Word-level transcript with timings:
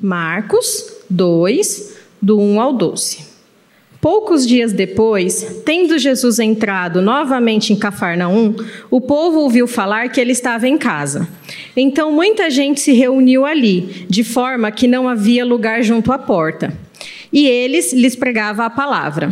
Marcos 0.00 1.04
2, 1.08 1.96
do 2.20 2.38
1 2.38 2.60
ao 2.60 2.72
12. 2.72 3.30
Poucos 4.00 4.46
dias 4.46 4.72
depois, 4.72 5.60
tendo 5.64 5.98
Jesus 5.98 6.38
entrado 6.38 7.02
novamente 7.02 7.72
em 7.72 7.76
Cafarnaum, 7.76 8.56
o 8.90 8.98
povo 8.98 9.40
ouviu 9.40 9.66
falar 9.66 10.08
que 10.08 10.18
ele 10.18 10.32
estava 10.32 10.66
em 10.66 10.78
casa. 10.78 11.28
Então 11.76 12.10
muita 12.10 12.48
gente 12.48 12.80
se 12.80 12.92
reuniu 12.92 13.44
ali, 13.44 14.06
de 14.08 14.24
forma 14.24 14.70
que 14.70 14.88
não 14.88 15.06
havia 15.06 15.44
lugar 15.44 15.82
junto 15.82 16.12
à 16.12 16.18
porta. 16.18 16.72
E 17.30 17.46
eles 17.46 17.92
lhes 17.92 18.16
pregava 18.16 18.64
a 18.64 18.70
palavra. 18.70 19.30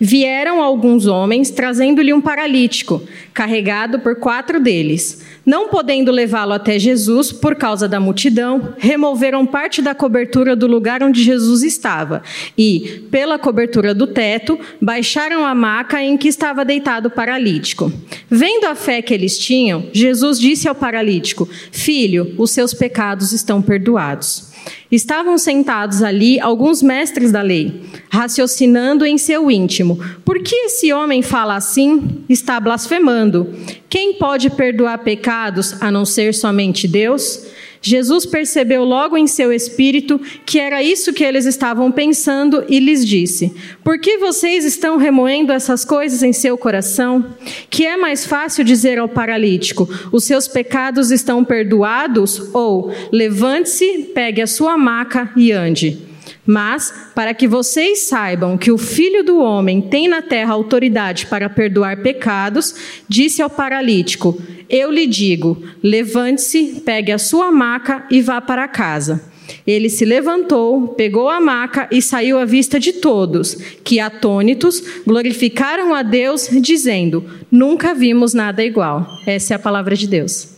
Vieram 0.00 0.62
alguns 0.62 1.06
homens 1.06 1.50
trazendo-lhe 1.50 2.12
um 2.12 2.20
paralítico, 2.20 3.02
carregado 3.34 3.98
por 3.98 4.16
quatro 4.16 4.60
deles. 4.60 5.24
Não 5.44 5.68
podendo 5.68 6.12
levá-lo 6.12 6.52
até 6.52 6.78
Jesus 6.78 7.32
por 7.32 7.56
causa 7.56 7.88
da 7.88 7.98
multidão, 7.98 8.74
removeram 8.78 9.44
parte 9.44 9.82
da 9.82 9.94
cobertura 9.94 10.54
do 10.54 10.66
lugar 10.66 11.02
onde 11.02 11.22
Jesus 11.24 11.62
estava 11.62 12.22
e, 12.56 13.02
pela 13.10 13.38
cobertura 13.38 13.92
do 13.92 14.06
teto, 14.06 14.58
baixaram 14.80 15.44
a 15.44 15.54
maca 15.54 16.02
em 16.02 16.16
que 16.16 16.28
estava 16.28 16.64
deitado 16.64 17.06
o 17.06 17.10
paralítico. 17.10 17.92
Vendo 18.30 18.66
a 18.66 18.74
fé 18.74 19.02
que 19.02 19.14
eles 19.14 19.38
tinham, 19.38 19.86
Jesus 19.92 20.38
disse 20.38 20.68
ao 20.68 20.74
paralítico: 20.74 21.48
Filho, 21.72 22.34
os 22.38 22.50
seus 22.50 22.72
pecados 22.72 23.32
estão 23.32 23.60
perdoados. 23.60 24.47
Estavam 24.90 25.36
sentados 25.38 26.02
ali 26.02 26.40
alguns 26.40 26.82
mestres 26.82 27.30
da 27.30 27.42
lei, 27.42 27.82
raciocinando 28.10 29.04
em 29.04 29.18
seu 29.18 29.50
íntimo: 29.50 29.98
por 30.24 30.42
que 30.42 30.54
esse 30.54 30.92
homem 30.92 31.22
fala 31.22 31.56
assim? 31.56 32.24
Está 32.28 32.58
blasfemando. 32.58 33.54
Quem 33.88 34.14
pode 34.14 34.50
perdoar 34.50 34.98
pecados 34.98 35.80
a 35.80 35.90
não 35.90 36.04
ser 36.04 36.34
somente 36.34 36.86
Deus? 36.88 37.46
Jesus 37.80 38.26
percebeu 38.26 38.84
logo 38.84 39.16
em 39.16 39.26
seu 39.26 39.52
espírito 39.52 40.20
que 40.44 40.58
era 40.58 40.82
isso 40.82 41.12
que 41.12 41.24
eles 41.24 41.46
estavam 41.46 41.90
pensando 41.92 42.64
e 42.68 42.80
lhes 42.80 43.06
disse: 43.06 43.54
Por 43.84 43.98
que 43.98 44.18
vocês 44.18 44.64
estão 44.64 44.96
remoendo 44.96 45.52
essas 45.52 45.84
coisas 45.84 46.22
em 46.22 46.32
seu 46.32 46.56
coração? 46.58 47.24
Que 47.70 47.86
é 47.86 47.96
mais 47.96 48.26
fácil 48.26 48.64
dizer 48.64 48.98
ao 48.98 49.08
paralítico: 49.08 49.88
Os 50.10 50.24
seus 50.24 50.48
pecados 50.48 51.10
estão 51.10 51.44
perdoados? 51.44 52.52
Ou 52.54 52.92
levante-se, 53.12 54.10
pegue 54.14 54.42
a 54.42 54.46
sua 54.46 54.76
maca 54.76 55.30
e 55.36 55.52
ande. 55.52 56.07
Mas, 56.50 57.10
para 57.14 57.34
que 57.34 57.46
vocês 57.46 58.04
saibam 58.04 58.56
que 58.56 58.72
o 58.72 58.78
Filho 58.78 59.22
do 59.22 59.38
Homem 59.38 59.82
tem 59.82 60.08
na 60.08 60.22
terra 60.22 60.54
autoridade 60.54 61.26
para 61.26 61.50
perdoar 61.50 61.98
pecados, 61.98 62.74
disse 63.06 63.42
ao 63.42 63.50
paralítico: 63.50 64.40
Eu 64.66 64.90
lhe 64.90 65.06
digo, 65.06 65.62
levante-se, 65.82 66.80
pegue 66.86 67.12
a 67.12 67.18
sua 67.18 67.52
maca 67.52 68.06
e 68.10 68.22
vá 68.22 68.40
para 68.40 68.66
casa. 68.66 69.22
Ele 69.66 69.90
se 69.90 70.06
levantou, 70.06 70.88
pegou 70.88 71.28
a 71.28 71.38
maca 71.38 71.86
e 71.92 72.00
saiu 72.00 72.38
à 72.38 72.46
vista 72.46 72.80
de 72.80 72.94
todos, 72.94 73.54
que, 73.84 74.00
atônitos, 74.00 74.82
glorificaram 75.06 75.94
a 75.94 76.02
Deus, 76.02 76.48
dizendo: 76.62 77.28
Nunca 77.50 77.94
vimos 77.94 78.32
nada 78.32 78.64
igual. 78.64 79.06
Essa 79.26 79.52
é 79.52 79.56
a 79.56 79.58
palavra 79.58 79.94
de 79.94 80.06
Deus. 80.06 80.56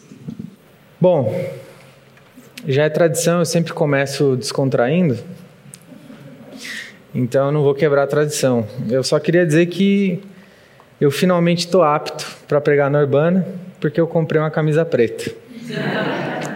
Bom, 1.01 1.35
já 2.65 2.85
é 2.85 2.89
tradição, 2.89 3.41
eu 3.41 3.45
sempre 3.45 3.73
começo 3.73 4.37
descontraindo. 4.37 5.19
Então 7.15 7.47
eu 7.47 7.53
não 7.53 7.63
vou 7.63 7.75
quebrar 7.75 8.05
a 8.05 8.07
tradição. 8.07 8.67
Eu 8.89 9.03
só 9.03 9.19
queria 9.19 9.45
dizer 9.45 9.67
que 9.67 10.23
eu 11.01 11.11
finalmente 11.11 11.61
estou 11.67 11.83
apto 11.83 12.27
para 12.47 12.61
pregar 12.61 12.91
na 12.91 13.01
Urbana, 13.01 13.47
porque 13.81 14.01
eu 14.01 14.07
comprei 14.07 14.41
uma 14.41 14.51
camisa 14.51 14.85
preta. 14.85 15.33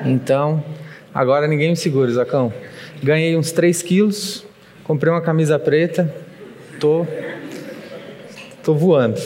Então, 0.05 0.63
agora 1.15 1.49
ninguém 1.49 1.71
me 1.71 1.77
segura, 1.77 2.11
Zacão. 2.11 2.53
Ganhei 3.03 3.37
uns 3.37 3.53
3 3.53 3.83
quilos, 3.83 4.47
comprei 4.85 5.13
uma 5.13 5.21
camisa 5.21 5.59
preta, 5.59 6.15
tô, 6.79 7.07
tô 8.63 8.75
voando. 8.75 9.21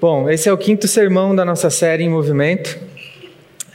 Bom, 0.00 0.28
esse 0.28 0.48
é 0.48 0.52
o 0.52 0.58
quinto 0.58 0.86
sermão 0.86 1.34
da 1.34 1.44
nossa 1.44 1.70
série 1.70 2.04
em 2.04 2.08
movimento. 2.08 2.78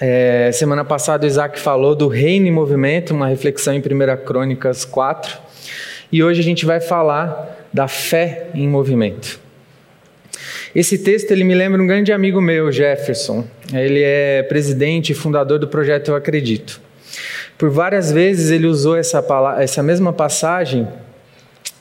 É, 0.06 0.52
semana 0.52 0.84
passada 0.84 1.24
o 1.24 1.28
Isaac 1.30 1.58
falou 1.58 1.96
do 1.96 2.10
reino 2.10 2.46
em 2.46 2.52
movimento, 2.52 3.14
uma 3.14 3.30
reflexão 3.30 3.74
em 3.74 3.80
1 3.80 4.26
Crônicas 4.26 4.84
4. 4.84 5.40
E 6.12 6.22
hoje 6.22 6.42
a 6.42 6.44
gente 6.44 6.66
vai 6.66 6.82
falar 6.82 7.66
da 7.72 7.88
fé 7.88 8.48
em 8.54 8.68
movimento. 8.68 9.40
Esse 10.76 10.98
texto 10.98 11.32
ele 11.32 11.46
me 11.46 11.56
lembra 11.56 11.82
um 11.82 11.88
grande 11.88 12.12
amigo 12.12 12.42
meu, 12.42 12.70
Jefferson. 12.70 13.46
Ele 13.74 14.02
é 14.04 14.44
presidente 14.44 15.14
e 15.14 15.16
fundador 15.16 15.58
do 15.58 15.70
projeto 15.70 16.12
Eu 16.12 16.18
Acredito. 16.18 16.82
Por 17.58 17.70
várias 17.70 18.12
vezes 18.12 18.52
ele 18.52 18.68
usou 18.68 18.98
essa, 18.98 19.24
essa 19.58 19.82
mesma 19.82 20.12
passagem 20.12 20.86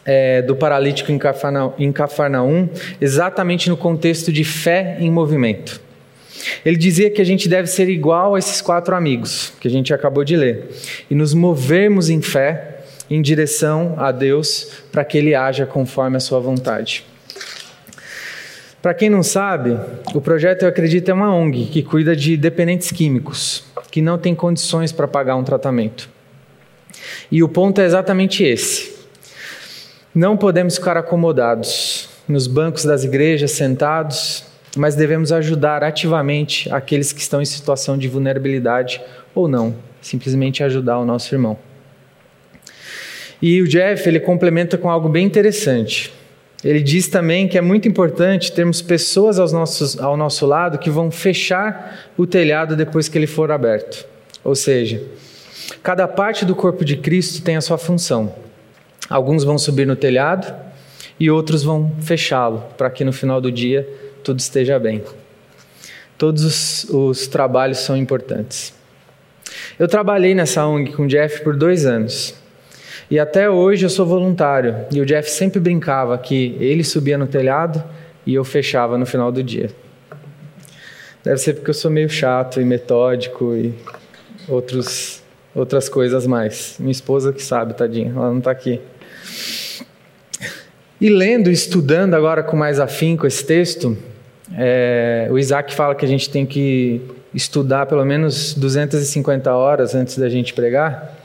é, 0.06 0.40
do 0.42 0.54
paralítico 0.54 1.10
em 1.10 1.18
Cafarnaum, 1.18 1.72
em 1.76 1.90
Cafarnaum 1.90 2.68
exatamente 3.00 3.68
no 3.68 3.76
contexto 3.76 4.32
de 4.32 4.44
fé 4.44 4.96
em 5.00 5.10
movimento. 5.10 5.80
Ele 6.64 6.76
dizia 6.76 7.10
que 7.10 7.20
a 7.20 7.24
gente 7.24 7.48
deve 7.48 7.68
ser 7.68 7.88
igual 7.88 8.34
a 8.34 8.38
esses 8.38 8.60
quatro 8.60 8.94
amigos 8.94 9.52
que 9.60 9.68
a 9.68 9.70
gente 9.70 9.92
acabou 9.92 10.24
de 10.24 10.36
ler 10.36 10.68
e 11.10 11.14
nos 11.14 11.34
movermos 11.34 12.10
em 12.10 12.20
fé 12.20 12.80
em 13.10 13.20
direção 13.20 13.94
a 13.98 14.10
Deus 14.10 14.70
para 14.90 15.04
que 15.04 15.18
Ele 15.18 15.34
haja 15.34 15.66
conforme 15.66 16.16
a 16.16 16.20
Sua 16.20 16.40
vontade. 16.40 17.04
Para 18.80 18.94
quem 18.94 19.08
não 19.08 19.22
sabe, 19.22 19.78
o 20.12 20.20
projeto 20.20 20.62
Eu 20.62 20.68
Acredito 20.68 21.08
é 21.08 21.14
uma 21.14 21.32
ONG 21.32 21.66
que 21.66 21.82
cuida 21.82 22.16
de 22.16 22.36
dependentes 22.36 22.90
químicos 22.90 23.62
que 23.92 24.02
não 24.02 24.18
têm 24.18 24.34
condições 24.34 24.90
para 24.90 25.06
pagar 25.06 25.36
um 25.36 25.44
tratamento. 25.44 26.08
E 27.30 27.42
o 27.42 27.48
ponto 27.48 27.80
é 27.80 27.84
exatamente 27.84 28.42
esse. 28.42 28.92
Não 30.14 30.36
podemos 30.36 30.76
ficar 30.76 30.96
acomodados 30.96 32.08
nos 32.26 32.46
bancos 32.46 32.84
das 32.84 33.04
igrejas, 33.04 33.52
sentados, 33.52 34.44
mas 34.76 34.94
devemos 34.94 35.32
ajudar 35.32 35.84
ativamente 35.84 36.70
aqueles 36.72 37.12
que 37.12 37.20
estão 37.20 37.42
em 37.42 37.44
situação 37.44 37.98
de 37.98 38.08
vulnerabilidade 38.08 39.00
ou 39.34 39.46
não, 39.48 39.74
simplesmente 40.00 40.62
ajudar 40.62 40.98
o 40.98 41.04
nosso 41.04 41.34
irmão. 41.34 41.58
E 43.40 43.60
o 43.60 43.68
Jeff, 43.68 44.08
ele 44.08 44.20
complementa 44.20 44.78
com 44.78 44.88
algo 44.88 45.08
bem 45.08 45.26
interessante. 45.26 46.12
Ele 46.64 46.80
diz 46.80 47.08
também 47.08 47.48
que 47.48 47.58
é 47.58 47.60
muito 47.60 47.88
importante 47.88 48.52
termos 48.52 48.80
pessoas 48.80 49.38
aos 49.40 49.52
nossos, 49.52 49.98
ao 49.98 50.16
nosso 50.16 50.46
lado 50.46 50.78
que 50.78 50.88
vão 50.88 51.10
fechar 51.10 52.12
o 52.16 52.24
telhado 52.24 52.76
depois 52.76 53.08
que 53.08 53.18
ele 53.18 53.26
for 53.26 53.50
aberto. 53.50 54.06
Ou 54.44 54.54
seja, 54.54 55.02
cada 55.82 56.06
parte 56.06 56.44
do 56.44 56.54
corpo 56.54 56.84
de 56.84 56.96
Cristo 56.96 57.42
tem 57.42 57.56
a 57.56 57.60
sua 57.60 57.78
função. 57.78 58.32
Alguns 59.10 59.42
vão 59.42 59.58
subir 59.58 59.86
no 59.86 59.96
telhado 59.96 60.54
e 61.18 61.28
outros 61.28 61.64
vão 61.64 61.92
fechá-lo, 62.00 62.64
para 62.78 62.90
que 62.90 63.04
no 63.04 63.12
final 63.12 63.40
do 63.40 63.50
dia 63.50 63.86
tudo 64.22 64.38
esteja 64.40 64.78
bem. 64.78 65.02
Todos 66.16 66.44
os, 66.44 66.84
os 66.90 67.26
trabalhos 67.26 67.78
são 67.78 67.96
importantes. 67.96 68.72
Eu 69.78 69.88
trabalhei 69.88 70.34
nessa 70.34 70.66
ONG 70.66 70.92
com 70.92 71.04
o 71.04 71.08
Jeff 71.08 71.42
por 71.42 71.56
dois 71.56 71.84
anos. 71.84 72.34
E 73.10 73.18
até 73.18 73.50
hoje 73.50 73.84
eu 73.84 73.90
sou 73.90 74.06
voluntário. 74.06 74.86
E 74.90 75.00
o 75.00 75.04
Jeff 75.06 75.30
sempre 75.30 75.60
brincava 75.60 76.16
que 76.16 76.56
ele 76.60 76.84
subia 76.84 77.18
no 77.18 77.26
telhado 77.26 77.82
e 78.24 78.34
eu 78.34 78.44
fechava 78.44 78.96
no 78.96 79.04
final 79.04 79.32
do 79.32 79.42
dia. 79.42 79.70
Deve 81.24 81.38
ser 81.38 81.54
porque 81.54 81.70
eu 81.70 81.74
sou 81.74 81.90
meio 81.90 82.08
chato 82.08 82.60
e 82.60 82.64
metódico 82.64 83.54
e 83.54 83.74
outros, 84.48 85.22
outras 85.54 85.88
coisas 85.88 86.26
mais. 86.26 86.76
Minha 86.78 86.92
esposa 86.92 87.32
que 87.32 87.42
sabe, 87.42 87.74
tadinha, 87.74 88.12
ela 88.14 88.30
não 88.30 88.38
está 88.38 88.50
aqui. 88.50 88.80
E 91.00 91.08
lendo 91.08 91.50
e 91.50 91.52
estudando 91.52 92.14
agora 92.14 92.42
com 92.42 92.56
mais 92.56 92.78
afinco 92.78 93.26
esse 93.26 93.44
texto, 93.44 93.96
é, 94.56 95.28
o 95.30 95.38
Isaac 95.38 95.74
fala 95.74 95.94
que 95.94 96.04
a 96.04 96.08
gente 96.08 96.28
tem 96.28 96.44
que 96.44 97.00
estudar 97.34 97.86
pelo 97.86 98.04
menos 98.04 98.54
250 98.54 99.54
horas 99.54 99.94
antes 99.94 100.18
da 100.18 100.28
gente 100.28 100.52
pregar. 100.52 101.18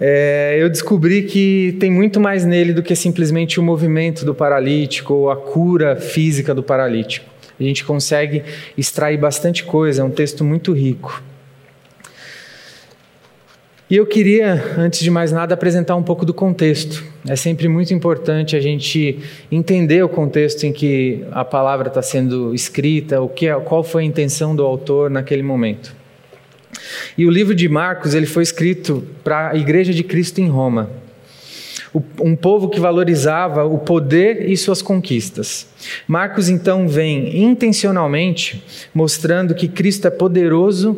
É, 0.00 0.56
eu 0.58 0.68
descobri 0.68 1.22
que 1.22 1.76
tem 1.80 1.90
muito 1.90 2.20
mais 2.20 2.44
nele 2.44 2.72
do 2.72 2.82
que 2.82 2.94
simplesmente 2.94 3.58
o 3.58 3.62
movimento 3.62 4.24
do 4.24 4.34
paralítico 4.34 5.12
ou 5.12 5.30
a 5.30 5.36
cura 5.36 5.96
física 5.96 6.54
do 6.54 6.62
paralítico. 6.62 7.26
A 7.58 7.62
gente 7.62 7.84
consegue 7.84 8.44
extrair 8.76 9.18
bastante 9.18 9.64
coisa, 9.64 10.02
é 10.02 10.04
um 10.04 10.10
texto 10.10 10.44
muito 10.44 10.72
rico. 10.72 11.22
E 13.90 13.96
eu 13.96 14.04
queria, 14.04 14.76
antes 14.76 15.00
de 15.00 15.10
mais 15.10 15.32
nada, 15.32 15.54
apresentar 15.54 15.96
um 15.96 16.02
pouco 16.02 16.26
do 16.26 16.34
contexto. 16.34 17.02
É 17.26 17.34
sempre 17.34 17.68
muito 17.68 17.94
importante 17.94 18.54
a 18.54 18.60
gente 18.60 19.18
entender 19.50 20.04
o 20.04 20.10
contexto 20.10 20.64
em 20.64 20.72
que 20.74 21.24
a 21.32 21.42
palavra 21.42 21.88
está 21.88 22.02
sendo 22.02 22.54
escrita, 22.54 23.22
o 23.22 23.30
que, 23.30 23.48
é, 23.48 23.54
qual 23.60 23.82
foi 23.82 24.02
a 24.02 24.06
intenção 24.06 24.54
do 24.54 24.62
autor 24.62 25.08
naquele 25.08 25.42
momento. 25.42 25.96
E 27.16 27.24
o 27.24 27.30
livro 27.30 27.54
de 27.54 27.66
Marcos 27.66 28.12
ele 28.12 28.26
foi 28.26 28.42
escrito 28.42 29.02
para 29.24 29.52
a 29.52 29.56
Igreja 29.56 29.94
de 29.94 30.04
Cristo 30.04 30.38
em 30.38 30.48
Roma, 30.48 30.90
um 32.20 32.36
povo 32.36 32.68
que 32.68 32.78
valorizava 32.78 33.64
o 33.64 33.78
poder 33.78 34.50
e 34.50 34.56
suas 34.58 34.82
conquistas. 34.82 35.66
Marcos 36.06 36.50
então 36.50 36.86
vem 36.86 37.42
intencionalmente 37.42 38.62
mostrando 38.92 39.54
que 39.54 39.66
Cristo 39.66 40.06
é 40.06 40.10
poderoso 40.10 40.94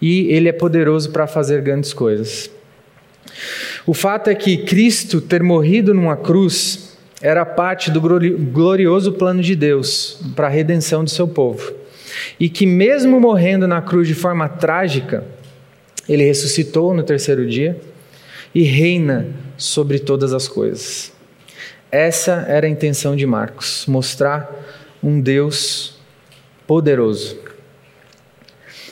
e 0.00 0.30
ele 0.32 0.48
é 0.48 0.52
poderoso 0.52 1.10
para 1.10 1.26
fazer 1.26 1.62
grandes 1.62 1.92
coisas. 1.92 2.50
O 3.86 3.94
fato 3.94 4.28
é 4.28 4.34
que 4.34 4.58
Cristo 4.58 5.20
ter 5.20 5.42
morrido 5.42 5.94
numa 5.94 6.16
cruz 6.16 6.96
era 7.20 7.44
parte 7.44 7.90
do 7.90 8.00
glorioso 8.00 9.12
plano 9.12 9.42
de 9.42 9.56
Deus 9.56 10.20
para 10.34 10.46
a 10.46 10.50
redenção 10.50 11.04
de 11.04 11.10
seu 11.10 11.26
povo. 11.26 11.72
E 12.38 12.48
que, 12.48 12.66
mesmo 12.66 13.20
morrendo 13.20 13.66
na 13.66 13.80
cruz 13.80 14.08
de 14.08 14.14
forma 14.14 14.48
trágica, 14.48 15.24
ele 16.08 16.24
ressuscitou 16.24 16.94
no 16.94 17.02
terceiro 17.02 17.46
dia 17.46 17.78
e 18.54 18.62
reina 18.62 19.26
sobre 19.56 19.98
todas 19.98 20.32
as 20.32 20.48
coisas. 20.48 21.12
Essa 21.90 22.44
era 22.48 22.66
a 22.66 22.70
intenção 22.70 23.16
de 23.16 23.26
Marcos, 23.26 23.84
mostrar 23.86 24.50
um 25.02 25.20
Deus 25.20 25.98
poderoso. 26.66 27.38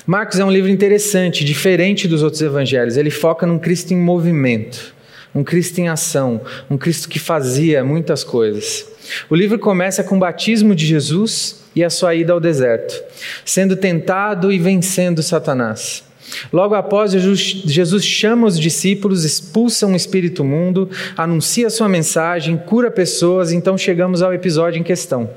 Marcos 0.06 0.38
é 0.38 0.44
um 0.44 0.50
livro 0.50 0.70
interessante, 0.70 1.46
diferente 1.46 2.06
dos 2.06 2.22
outros 2.22 2.42
evangelhos. 2.42 2.98
Ele 2.98 3.08
foca 3.10 3.46
num 3.46 3.58
Cristo 3.58 3.94
em 3.94 3.96
movimento, 3.96 4.94
um 5.34 5.42
Cristo 5.42 5.78
em 5.78 5.88
ação, 5.88 6.42
um 6.70 6.76
Cristo 6.76 7.08
que 7.08 7.18
fazia 7.18 7.82
muitas 7.82 8.22
coisas. 8.22 8.86
O 9.30 9.34
livro 9.34 9.58
começa 9.58 10.04
com 10.04 10.16
o 10.16 10.18
batismo 10.18 10.74
de 10.74 10.84
Jesus 10.84 11.64
e 11.74 11.82
a 11.82 11.88
sua 11.88 12.14
ida 12.14 12.34
ao 12.34 12.40
deserto, 12.40 13.02
sendo 13.46 13.76
tentado 13.76 14.52
e 14.52 14.58
vencendo 14.58 15.22
Satanás. 15.22 16.04
Logo 16.52 16.74
após, 16.74 17.12
Jesus, 17.12 18.04
chama 18.04 18.46
os 18.46 18.60
discípulos, 18.60 19.24
expulsa 19.24 19.86
um 19.86 19.96
espírito 19.96 20.44
mundo, 20.44 20.90
anuncia 21.16 21.70
sua 21.70 21.88
mensagem, 21.88 22.58
cura 22.58 22.90
pessoas. 22.90 23.52
Então 23.52 23.78
chegamos 23.78 24.20
ao 24.20 24.34
episódio 24.34 24.78
em 24.78 24.82
questão, 24.82 25.30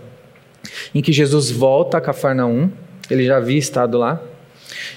em 0.94 1.02
que 1.02 1.14
Jesus 1.14 1.50
volta 1.50 1.98
a 1.98 2.02
Cafarnaum, 2.02 2.70
ele 3.10 3.26
já 3.26 3.38
havia 3.38 3.58
estado 3.58 3.98
lá, 3.98 4.22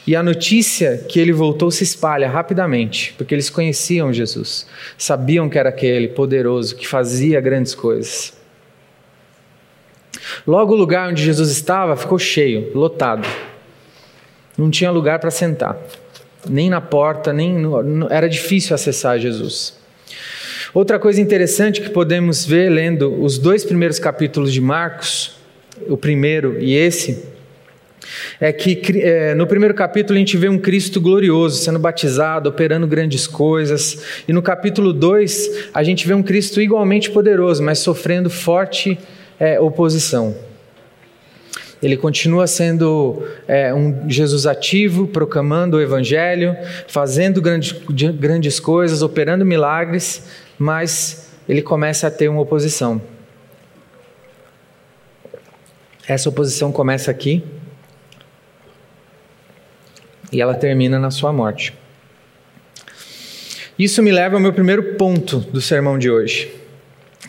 e 0.07 0.17
a 0.17 0.23
notícia 0.23 1.05
que 1.09 1.21
ele 1.21 1.33
voltou 1.33 1.71
se 1.71 1.85
espalha 1.85 2.29
rapidamente, 2.29 3.15
porque 3.17 3.35
eles 3.35 3.51
conheciam 3.51 4.13
Jesus, 4.13 4.67
sabiam 4.97 5.49
que 5.49 5.59
era 5.59 5.69
aquele 5.69 6.09
poderoso 6.09 6.77
que 6.77 6.87
fazia 6.87 7.41
grandes 7.41 7.75
coisas. 7.75 8.33
Logo 10.47 10.75
o 10.75 10.77
lugar 10.77 11.11
onde 11.11 11.23
Jesus 11.23 11.51
estava 11.51 11.97
ficou 11.97 12.19
cheio, 12.19 12.71
lotado. 12.75 13.27
Não 14.57 14.71
tinha 14.71 14.91
lugar 14.91 15.19
para 15.19 15.31
sentar, 15.31 15.79
nem 16.49 16.69
na 16.69 16.81
porta, 16.81 17.33
nem 17.33 17.53
no, 17.55 18.09
era 18.11 18.29
difícil 18.29 18.75
acessar 18.75 19.19
Jesus. 19.19 19.79
Outra 20.73 20.99
coisa 20.99 21.21
interessante 21.21 21.81
que 21.81 21.91
podemos 21.91 22.45
ver 22.45 22.71
lendo 22.71 23.21
os 23.23 23.39
dois 23.39 23.65
primeiros 23.65 23.99
capítulos 23.99 24.53
de 24.53 24.61
Marcos, 24.61 25.37
o 25.89 25.97
primeiro 25.97 26.61
e 26.61 26.75
esse, 26.75 27.25
é 28.41 28.53
que 28.53 28.81
é, 29.03 29.35
no 29.35 29.47
primeiro 29.47 29.75
capítulo 29.75 30.17
a 30.17 30.19
gente 30.19 30.37
vê 30.39 30.49
um 30.49 30.59
Cristo 30.59 30.99
glorioso 30.99 31.63
sendo 31.63 31.79
batizado, 31.79 32.49
operando 32.49 32.87
grandes 32.87 33.27
coisas, 33.27 34.23
e 34.27 34.33
no 34.33 34.41
capítulo 34.41 34.95
2 34.95 35.69
a 35.75 35.83
gente 35.83 36.09
vê 36.09 36.15
um 36.15 36.23
Cristo 36.23 36.61
igualmente 36.61 37.11
poderoso, 37.11 37.63
mas 37.63 37.81
sofrendo 37.81 38.31
forte 38.31 38.99
é, 39.39 39.61
oposição. 39.61 40.35
Ele 41.83 41.97
continua 41.97 42.47
sendo 42.47 43.27
é, 43.49 43.73
um 43.73 44.09
Jesus 44.09 44.47
ativo, 44.47 45.07
proclamando 45.07 45.77
o 45.77 45.81
Evangelho, 45.81 46.57
fazendo 46.87 47.41
grandes, 47.41 47.75
grandes 48.19 48.61
coisas, 48.61 49.01
operando 49.01 49.47
milagres, 49.47 50.25
mas 50.59 51.31
ele 51.49 51.63
começa 51.63 52.07
a 52.07 52.11
ter 52.11 52.29
uma 52.29 52.41
oposição. 52.41 53.01
Essa 56.07 56.29
oposição 56.29 56.71
começa 56.71 57.11
aqui 57.11 57.43
e 60.33 60.41
ela 60.41 60.55
termina 60.55 60.99
na 60.99 61.11
sua 61.11 61.33
morte. 61.33 61.75
Isso 63.79 64.03
me 64.03 64.13
leva 64.13 64.37
ao 64.37 64.41
meu 64.41 64.53
primeiro 64.53 64.95
ponto 64.95 65.39
do 65.39 65.61
sermão 65.61 65.99
de 65.99 66.11
hoje, 66.11 66.55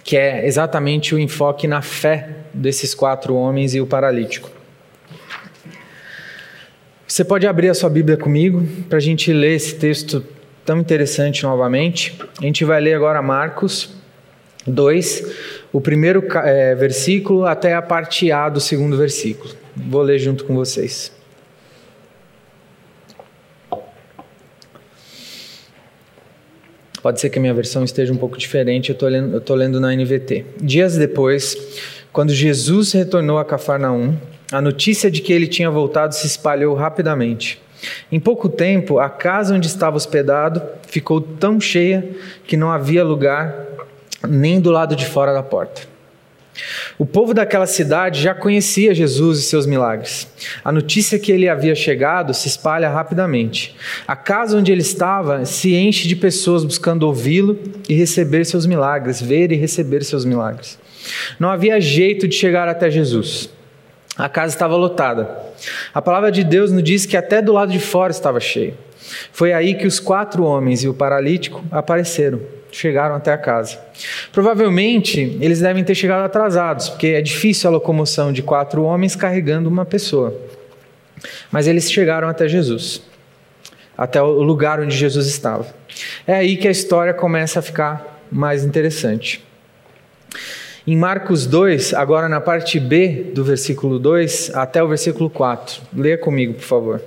que 0.04 0.18
é 0.18 0.46
exatamente 0.46 1.16
o 1.16 1.20
enfoque 1.20 1.66
na 1.68 1.82
fé 1.82 2.30
desses 2.54 2.94
quatro 2.94 3.36
homens 3.36 3.74
e 3.74 3.80
o 3.80 3.88
paralítico. 3.88 4.52
Você 7.08 7.24
pode 7.24 7.48
abrir 7.48 7.70
a 7.70 7.74
sua 7.74 7.90
Bíblia 7.90 8.18
comigo 8.18 8.66
para 8.88 8.98
a 8.98 9.02
gente 9.02 9.32
ler 9.32 9.56
esse 9.56 9.76
texto 9.76 10.24
tão 10.66 10.80
interessante 10.80 11.44
novamente. 11.44 12.18
A 12.42 12.46
gente 12.46 12.64
vai 12.64 12.80
ler 12.80 12.94
agora 12.94 13.22
Marcos 13.22 13.96
2, 14.68 15.36
o 15.74 15.82
primeiro 15.82 16.26
é, 16.44 16.76
versículo 16.76 17.46
até 17.46 17.74
a 17.74 17.82
parte 17.82 18.32
A 18.32 18.50
do 18.50 18.60
segundo 18.60 18.98
versículo. 18.98 19.54
Vou 19.76 20.02
ler 20.02 20.20
junto 20.20 20.46
com 20.46 20.54
vocês. 20.56 21.12
Pode 27.02 27.20
ser 27.20 27.30
que 27.30 27.40
a 27.40 27.42
minha 27.42 27.54
versão 27.54 27.84
esteja 27.84 28.14
um 28.14 28.18
pouco 28.18 28.38
diferente, 28.38 28.90
eu 28.90 29.40
estou 29.40 29.56
lendo, 29.56 29.80
na 29.80 29.96
NVT. 29.96 30.46
Dias 30.62 30.96
depois, 30.98 31.58
quando 32.14 32.32
Jesus 32.32 32.92
retornou 32.92 33.40
a 33.40 33.46
Cafarnaum, 33.46 34.16
a 34.52 34.62
notícia 34.62 35.10
de 35.10 35.22
que 35.22 35.34
ele 35.34 35.48
tinha 35.48 35.72
voltado 35.72 36.14
se 36.14 36.28
espalhou 36.28 36.76
rapidamente. 36.76 37.60
Em 38.12 38.20
pouco 38.20 38.48
tempo, 38.48 39.00
a 39.00 39.10
casa 39.10 39.56
onde 39.56 39.68
estava 39.68 39.98
hospedado 39.98 40.62
ficou 40.88 41.20
tão 41.20 41.60
cheia 41.60 42.08
que 42.46 42.56
não 42.56 42.72
havia 42.72 43.04
lugar 43.04 43.68
nem 44.28 44.60
do 44.60 44.70
lado 44.70 44.96
de 44.96 45.06
fora 45.06 45.34
da 45.34 45.42
porta. 45.42 45.82
O 46.98 47.06
povo 47.06 47.34
daquela 47.34 47.66
cidade 47.66 48.22
já 48.22 48.34
conhecia 48.34 48.94
Jesus 48.94 49.40
e 49.40 49.42
seus 49.44 49.66
milagres. 49.66 50.28
A 50.64 50.72
notícia 50.72 51.18
que 51.18 51.32
ele 51.32 51.48
havia 51.50 51.74
chegado 51.74 52.34
se 52.34 52.48
espalha 52.48 52.90
rapidamente. 52.90 53.76
A 54.08 54.16
casa 54.16 54.58
onde 54.58 54.72
ele 54.72 54.82
estava 54.82 55.46
se 55.46 55.74
enche 55.74 56.08
de 56.08 56.16
pessoas 56.16 56.64
buscando 56.64 57.04
ouvi-lo 57.04 57.60
e 57.88 57.94
receber 57.94 58.46
seus 58.46 58.66
milagres, 58.66 59.22
ver 59.22 59.52
e 59.52 59.56
receber 59.56 60.04
seus 60.04 60.26
milagres. 60.26 60.78
Não 61.40 61.50
havia 61.50 61.80
jeito 61.80 62.28
de 62.28 62.36
chegar 62.36 62.68
até 62.68 62.90
Jesus. 62.90 63.50
A 64.18 64.30
casa 64.30 64.54
estava 64.54 64.76
lotada. 64.76 65.36
A 65.94 66.02
palavra 66.02 66.32
de 66.32 66.44
Deus 66.44 66.72
nos 66.72 66.84
diz 66.84 67.06
que 67.06 67.18
até 67.18 67.42
do 67.42 67.54
lado 67.54 67.72
de 67.72 67.80
fora 67.80 68.12
estava 68.12 68.40
cheio. 68.40 68.76
Foi 69.32 69.52
aí 69.52 69.74
que 69.74 69.88
os 69.88 70.00
quatro 70.00 70.44
homens 70.44 70.84
e 70.84 70.88
o 70.88 70.94
paralítico 70.94 71.64
apareceram 71.72 72.40
chegaram 72.72 73.16
até 73.16 73.34
a 73.34 73.38
casa. 73.38 73.80
Provavelmente 74.32 75.38
eles 75.42 75.60
devem 75.60 75.84
ter 75.84 75.96
chegado 75.96 76.24
atrasados, 76.24 76.90
porque 76.90 77.08
é 77.08 77.22
difícil 77.22 77.70
a 77.70 77.74
locomoção 77.74 78.32
de 78.32 78.42
quatro 78.42 78.84
homens 78.84 79.16
carregando 79.16 79.70
uma 79.70 79.86
pessoa. 79.86 80.36
Mas 81.52 81.68
eles 81.68 81.92
chegaram 81.92 82.28
até 82.28 82.48
Jesus, 82.48 83.02
até 83.98 84.22
o 84.22 84.42
lugar 84.42 84.80
onde 84.80 84.96
Jesus 84.96 85.28
estava. 85.28 85.68
É 86.26 86.36
aí 86.36 86.58
que 86.58 86.68
a 86.68 86.72
história 86.72 87.14
começa 87.14 87.60
a 87.60 87.62
ficar 87.62 88.22
mais 88.32 88.64
interessante. 88.64 89.44
Em 90.88 90.96
Marcos 90.96 91.46
2, 91.46 91.94
agora 91.94 92.28
na 92.28 92.42
parte 92.42 92.80
B 92.80 93.32
do 93.36 93.44
versículo 93.44 94.00
2 94.00 94.56
até 94.56 94.82
o 94.82 94.88
versículo 94.88 95.30
4. 95.30 95.82
Leia 95.96 96.18
comigo, 96.18 96.56
por 96.56 96.64
favor. 96.64 97.02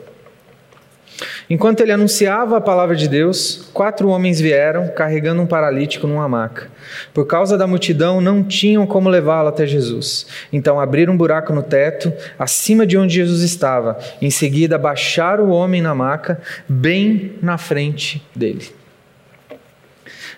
Enquanto 1.49 1.81
ele 1.81 1.93
anunciava 1.93 2.57
a 2.57 2.61
palavra 2.61 2.97
de 2.97 3.07
Deus, 3.07 3.69
quatro 3.75 4.09
homens 4.09 4.41
vieram 4.41 4.89
carregando 4.89 5.43
um 5.43 5.47
paralítico 5.47 6.07
numa 6.07 6.27
maca. 6.27 6.69
Por 7.13 7.27
causa 7.27 7.59
da 7.59 7.67
multidão, 7.67 8.21
não 8.21 8.43
tinham 8.43 8.87
como 8.87 9.11
levá-lo 9.11 9.49
até 9.49 9.67
Jesus. 9.67 10.27
Então 10.51 10.81
abriram 10.81 11.13
um 11.13 11.17
buraco 11.17 11.53
no 11.53 11.63
teto, 11.63 12.13
acima 12.39 12.87
de 12.87 12.97
onde 12.97 13.15
Jesus 13.15 13.43
estava. 13.43 13.99
Em 14.23 14.31
seguida, 14.31 14.79
baixaram 14.79 15.45
o 15.45 15.51
homem 15.51 15.83
na 15.83 15.95
maca, 15.95 16.41
bem 16.67 17.35
na 17.43 17.59
frente 17.59 18.27
dele. 18.35 18.65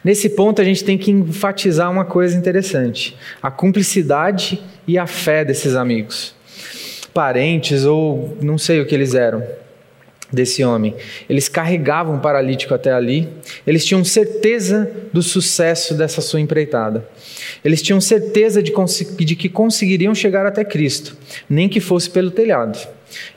Nesse 0.02 0.30
ponto, 0.30 0.60
a 0.60 0.64
gente 0.64 0.84
tem 0.84 0.98
que 0.98 1.10
enfatizar 1.10 1.90
uma 1.90 2.04
coisa 2.04 2.36
interessante: 2.36 3.16
a 3.40 3.50
cumplicidade 3.50 4.60
e 4.88 4.98
a 4.98 5.06
fé 5.06 5.44
desses 5.44 5.76
amigos. 5.76 6.34
Parentes 7.14 7.84
ou 7.84 8.36
não 8.42 8.58
sei 8.58 8.80
o 8.80 8.86
que 8.86 8.94
eles 8.94 9.14
eram 9.14 9.42
desse 10.32 10.64
homem. 10.64 10.94
Eles 11.28 11.48
carregavam 11.48 12.16
o 12.16 12.20
paralítico 12.20 12.74
até 12.74 12.92
ali, 12.92 13.28
eles 13.66 13.84
tinham 13.84 14.04
certeza 14.04 14.90
do 15.12 15.22
sucesso 15.22 15.94
dessa 15.94 16.20
sua 16.20 16.40
empreitada. 16.40 17.06
Eles 17.64 17.82
tinham 17.82 18.00
certeza 18.00 18.62
de, 18.62 18.72
de, 19.24 19.36
que 19.36 19.48
conseguiriam 19.48 20.14
chegar 20.14 20.46
até 20.46 20.64
Cristo, 20.64 21.16
nem 21.48 21.68
que 21.68 21.80
fosse 21.80 22.10
pelo 22.10 22.30
telhado. 22.30 22.78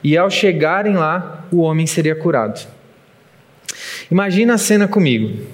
E 0.02 0.16
ao 0.16 0.30
chegarem 0.30 0.94
lá, 0.94 1.46
o 1.50 1.58
homem 1.60 1.86
seria 1.86 2.14
curado. 2.14 2.66
Imagina 4.10 4.54
a 4.54 4.58
cena 4.58 4.88
comigo. 4.88 5.46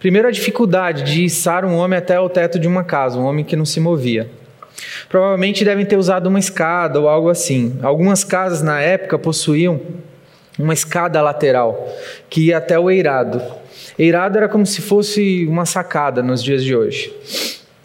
Primeiro, 0.00 0.26
a 0.26 0.32
dificuldade 0.32 1.04
de 1.04 1.24
içar 1.24 1.64
um 1.64 1.76
homem 1.76 1.98
até 1.98 2.18
o 2.18 2.28
teto 2.28 2.58
de 2.58 2.66
uma 2.66 2.82
casa, 2.82 3.18
um 3.18 3.24
homem 3.24 3.44
que 3.44 3.54
não 3.54 3.64
se 3.64 3.78
movia. 3.78 4.28
Provavelmente 5.08 5.64
devem 5.64 5.86
ter 5.86 5.96
usado 5.96 6.26
uma 6.26 6.38
escada 6.38 6.98
ou 7.00 7.08
algo 7.08 7.28
assim. 7.28 7.78
Algumas 7.82 8.24
casas 8.24 8.62
na 8.62 8.80
época 8.80 9.18
possuíam 9.18 9.80
uma 10.62 10.72
escada 10.72 11.20
lateral 11.20 11.88
que 12.30 12.46
ia 12.46 12.58
até 12.58 12.78
o 12.78 12.90
eirado. 12.90 13.42
Eirado 13.98 14.38
era 14.38 14.48
como 14.48 14.64
se 14.64 14.80
fosse 14.80 15.44
uma 15.46 15.66
sacada 15.66 16.22
nos 16.22 16.42
dias 16.42 16.62
de 16.62 16.74
hoje, 16.74 17.12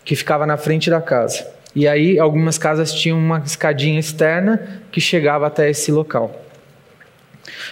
que 0.05 0.15
ficava 0.15 0.45
na 0.45 0.57
frente 0.57 0.89
da 0.89 1.01
casa. 1.01 1.45
E 1.75 1.87
aí 1.87 2.17
algumas 2.17 2.57
casas 2.57 2.93
tinham 2.93 3.17
uma 3.17 3.41
escadinha 3.45 3.99
externa 3.99 4.81
que 4.91 5.01
chegava 5.01 5.47
até 5.47 5.69
esse 5.69 5.91
local. 5.91 6.43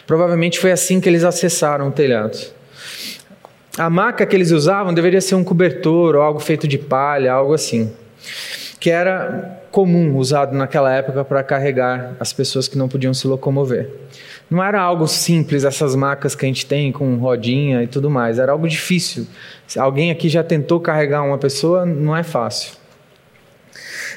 Provavelmente 0.06 0.60
foi 0.60 0.72
assim 0.72 1.00
que 1.00 1.08
eles 1.08 1.24
acessaram 1.24 1.88
o 1.88 1.92
telhado. 1.92 2.38
A 3.78 3.90
maca 3.90 4.26
que 4.26 4.36
eles 4.36 4.52
usavam 4.52 4.94
deveria 4.94 5.22
ser 5.22 5.36
um 5.36 5.44
cobertor 5.44 6.16
ou 6.16 6.22
algo 6.22 6.40
feito 6.40 6.68
de 6.68 6.78
palha, 6.78 7.32
algo 7.32 7.54
assim, 7.54 7.92
que 8.80 8.90
era 8.90 9.62
comum 9.72 10.16
usado 10.16 10.56
naquela 10.56 10.94
época 10.94 11.26
para 11.26 11.44
carregar 11.44 12.16
as 12.20 12.32
pessoas 12.32 12.68
que 12.68 12.78
não 12.78 12.88
podiam 12.88 13.14
se 13.14 13.28
locomover. 13.28 13.90
Não 14.50 14.64
era 14.64 14.80
algo 14.80 15.08
simples 15.08 15.64
essas 15.64 15.96
macas 15.96 16.36
que 16.36 16.46
a 16.46 16.48
gente 16.48 16.66
tem 16.66 16.92
com 16.92 17.16
rodinha 17.18 17.82
e 17.84 17.88
tudo 17.88 18.10
mais, 18.10 18.38
era 18.38 18.52
algo 18.52 18.68
difícil. 18.68 19.26
Se 19.66 19.80
alguém 19.80 20.12
aqui 20.12 20.30
já 20.30 20.44
tentou 20.44 20.80
carregar 20.80 21.24
uma 21.24 21.38
pessoa, 21.38 21.86
não 21.86 22.16
é 22.16 22.24
fácil. 22.24 22.74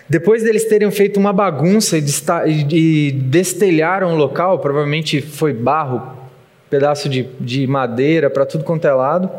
Depois 0.08 0.42
deles 0.42 0.64
terem 0.64 0.90
feito 0.90 1.18
uma 1.18 1.32
bagunça 1.32 1.98
e 1.98 3.12
destelharam 3.12 4.14
o 4.14 4.16
local, 4.16 4.58
provavelmente 4.58 5.20
foi 5.20 5.52
barro, 5.52 6.16
pedaço 6.70 7.08
de, 7.08 7.28
de 7.40 7.66
madeira 7.66 8.30
para 8.30 8.46
tudo 8.46 8.64
quanto 8.64 8.86
é 8.86 8.92
lado. 8.92 9.30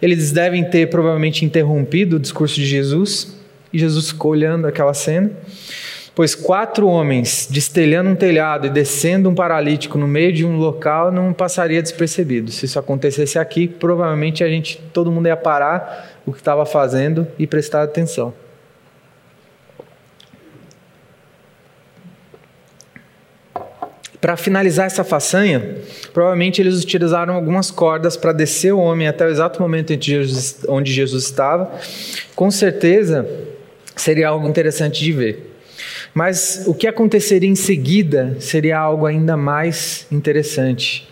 Eles 0.00 0.32
devem 0.32 0.64
ter 0.64 0.90
provavelmente 0.90 1.44
interrompido 1.44 2.16
o 2.16 2.20
discurso 2.20 2.56
de 2.56 2.66
Jesus, 2.66 3.34
e 3.72 3.78
Jesus 3.78 4.10
ficou 4.10 4.32
olhando 4.32 4.66
aquela 4.66 4.92
cena. 4.92 5.30
Pois 6.16 6.34
quatro 6.34 6.88
homens 6.88 7.46
destelhando 7.50 8.08
um 8.08 8.16
telhado 8.16 8.66
e 8.66 8.70
descendo 8.70 9.28
um 9.28 9.34
paralítico 9.34 9.98
no 9.98 10.08
meio 10.08 10.32
de 10.32 10.46
um 10.46 10.56
local 10.56 11.12
não 11.12 11.30
passaria 11.30 11.82
despercebido. 11.82 12.50
Se 12.50 12.64
isso 12.64 12.78
acontecesse 12.78 13.38
aqui, 13.38 13.68
provavelmente 13.68 14.42
a 14.42 14.48
gente, 14.48 14.78
todo 14.94 15.12
mundo 15.12 15.26
ia 15.26 15.36
parar 15.36 16.18
o 16.24 16.32
que 16.32 16.38
estava 16.38 16.64
fazendo 16.64 17.28
e 17.38 17.46
prestar 17.46 17.82
atenção. 17.82 18.32
Para 24.18 24.38
finalizar 24.38 24.86
essa 24.86 25.04
façanha, 25.04 25.76
provavelmente 26.14 26.62
eles 26.62 26.82
utilizaram 26.82 27.34
algumas 27.34 27.70
cordas 27.70 28.16
para 28.16 28.32
descer 28.32 28.72
o 28.72 28.78
homem 28.78 29.06
até 29.06 29.26
o 29.26 29.28
exato 29.28 29.60
momento 29.60 29.92
onde 30.66 30.92
Jesus 30.94 31.24
estava. 31.24 31.70
Com 32.34 32.50
certeza 32.50 33.28
seria 33.94 34.28
algo 34.28 34.48
interessante 34.48 35.04
de 35.04 35.12
ver. 35.12 35.45
Mas 36.16 36.64
o 36.66 36.72
que 36.72 36.86
aconteceria 36.86 37.46
em 37.46 37.54
seguida 37.54 38.38
seria 38.40 38.78
algo 38.78 39.04
ainda 39.04 39.36
mais 39.36 40.06
interessante. 40.10 41.06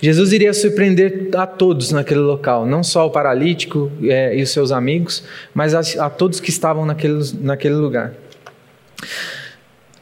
Jesus 0.00 0.32
iria 0.32 0.54
surpreender 0.54 1.30
a 1.34 1.48
todos 1.48 1.90
naquele 1.90 2.20
local, 2.20 2.64
não 2.64 2.84
só 2.84 3.08
o 3.08 3.10
paralítico 3.10 3.90
é, 4.04 4.36
e 4.38 4.40
os 4.40 4.50
seus 4.50 4.70
amigos, 4.70 5.24
mas 5.52 5.74
a, 5.74 6.06
a 6.06 6.08
todos 6.08 6.38
que 6.38 6.48
estavam 6.48 6.86
naquele, 6.86 7.24
naquele 7.40 7.74
lugar. 7.74 8.14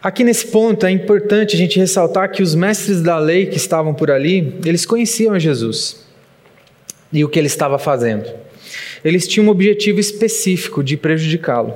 Aqui 0.02 0.24
nesse 0.24 0.48
ponto 0.48 0.84
é 0.84 0.90
importante 0.90 1.56
a 1.56 1.58
gente 1.58 1.78
ressaltar 1.78 2.30
que 2.30 2.42
os 2.42 2.54
mestres 2.54 3.00
da 3.00 3.18
lei 3.18 3.46
que 3.46 3.56
estavam 3.56 3.94
por 3.94 4.10
ali, 4.10 4.58
eles 4.62 4.84
conheciam 4.84 5.40
Jesus 5.40 6.04
e 7.10 7.24
o 7.24 7.30
que 7.30 7.38
ele 7.38 7.46
estava 7.46 7.78
fazendo. 7.78 8.28
Eles 9.02 9.26
tinham 9.26 9.46
um 9.46 9.50
objetivo 9.50 9.98
específico 9.98 10.84
de 10.84 10.98
prejudicá-lo, 10.98 11.72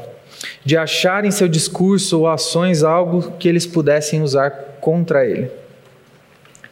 de 0.64 0.76
achar 0.76 1.25
em 1.25 1.30
seu 1.30 1.47
discurso 1.47 2.21
ou 2.21 2.28
ações 2.28 2.83
algo 2.83 3.33
que 3.33 3.49
eles 3.49 3.66
pudessem 3.66 4.23
usar 4.23 4.50
contra 4.80 5.26
ele. 5.26 5.50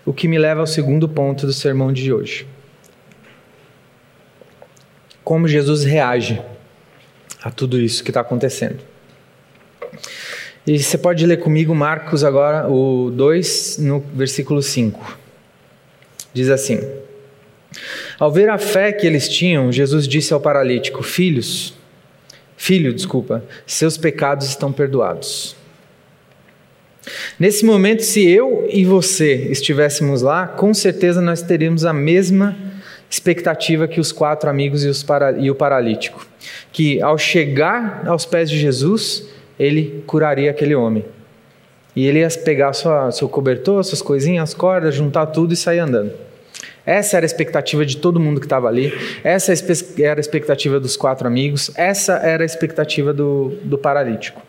O 0.04 0.12
que 0.12 0.26
me 0.26 0.38
leva 0.38 0.60
ao 0.60 0.66
segundo 0.66 1.08
ponto 1.08 1.46
do 1.46 1.52
sermão 1.52 1.92
de 1.92 2.12
hoje. 2.12 2.46
Como 5.22 5.46
Jesus 5.46 5.84
reage 5.84 6.42
a 7.42 7.50
tudo 7.50 7.78
isso 7.78 8.02
que 8.02 8.10
está 8.10 8.20
acontecendo. 8.20 8.78
E 10.66 10.78
você 10.78 10.96
pode 10.96 11.26
ler 11.26 11.38
comigo 11.38 11.74
Marcos 11.74 12.24
agora, 12.24 12.68
o 12.68 13.10
2, 13.10 13.78
no 13.78 14.00
versículo 14.14 14.62
5. 14.62 15.18
Diz 16.32 16.48
assim: 16.48 16.80
Ao 18.18 18.30
ver 18.30 18.48
a 18.48 18.58
fé 18.58 18.92
que 18.92 19.06
eles 19.06 19.28
tinham, 19.28 19.72
Jesus 19.72 20.06
disse 20.06 20.32
ao 20.32 20.40
paralítico: 20.40 21.02
Filhos, 21.02 21.74
filho, 22.62 22.94
desculpa, 22.94 23.44
seus 23.66 23.98
pecados 23.98 24.46
estão 24.46 24.72
perdoados. 24.72 25.56
Nesse 27.36 27.64
momento, 27.64 28.04
se 28.04 28.24
eu 28.24 28.68
e 28.70 28.84
você 28.84 29.48
estivéssemos 29.50 30.22
lá, 30.22 30.46
com 30.46 30.72
certeza 30.72 31.20
nós 31.20 31.42
teríamos 31.42 31.84
a 31.84 31.92
mesma 31.92 32.56
expectativa 33.10 33.88
que 33.88 33.98
os 33.98 34.12
quatro 34.12 34.48
amigos 34.48 34.84
e, 34.84 35.04
para, 35.04 35.32
e 35.32 35.50
o 35.50 35.56
paralítico. 35.56 36.24
Que 36.70 37.02
ao 37.02 37.18
chegar 37.18 38.04
aos 38.06 38.24
pés 38.24 38.48
de 38.48 38.56
Jesus, 38.56 39.28
ele 39.58 40.04
curaria 40.06 40.52
aquele 40.52 40.76
homem. 40.76 41.04
E 41.96 42.06
ele 42.06 42.20
ia 42.20 42.28
pegar 42.30 42.72
sua, 42.74 43.10
seu 43.10 43.28
cobertor, 43.28 43.82
suas 43.82 44.00
coisinhas, 44.00 44.50
as 44.50 44.54
cordas, 44.54 44.94
juntar 44.94 45.26
tudo 45.26 45.52
e 45.52 45.56
sair 45.56 45.80
andando. 45.80 46.12
Essa 46.84 47.16
era 47.16 47.24
a 47.24 47.26
expectativa 47.26 47.86
de 47.86 47.96
todo 47.96 48.18
mundo 48.18 48.40
que 48.40 48.46
estava 48.46 48.66
ali, 48.66 48.92
essa 49.22 49.52
era 49.98 50.18
a 50.18 50.20
expectativa 50.20 50.80
dos 50.80 50.96
quatro 50.96 51.28
amigos, 51.28 51.70
essa 51.76 52.14
era 52.14 52.42
a 52.42 52.46
expectativa 52.46 53.12
do, 53.12 53.56
do 53.62 53.78
paralítico. 53.78 54.42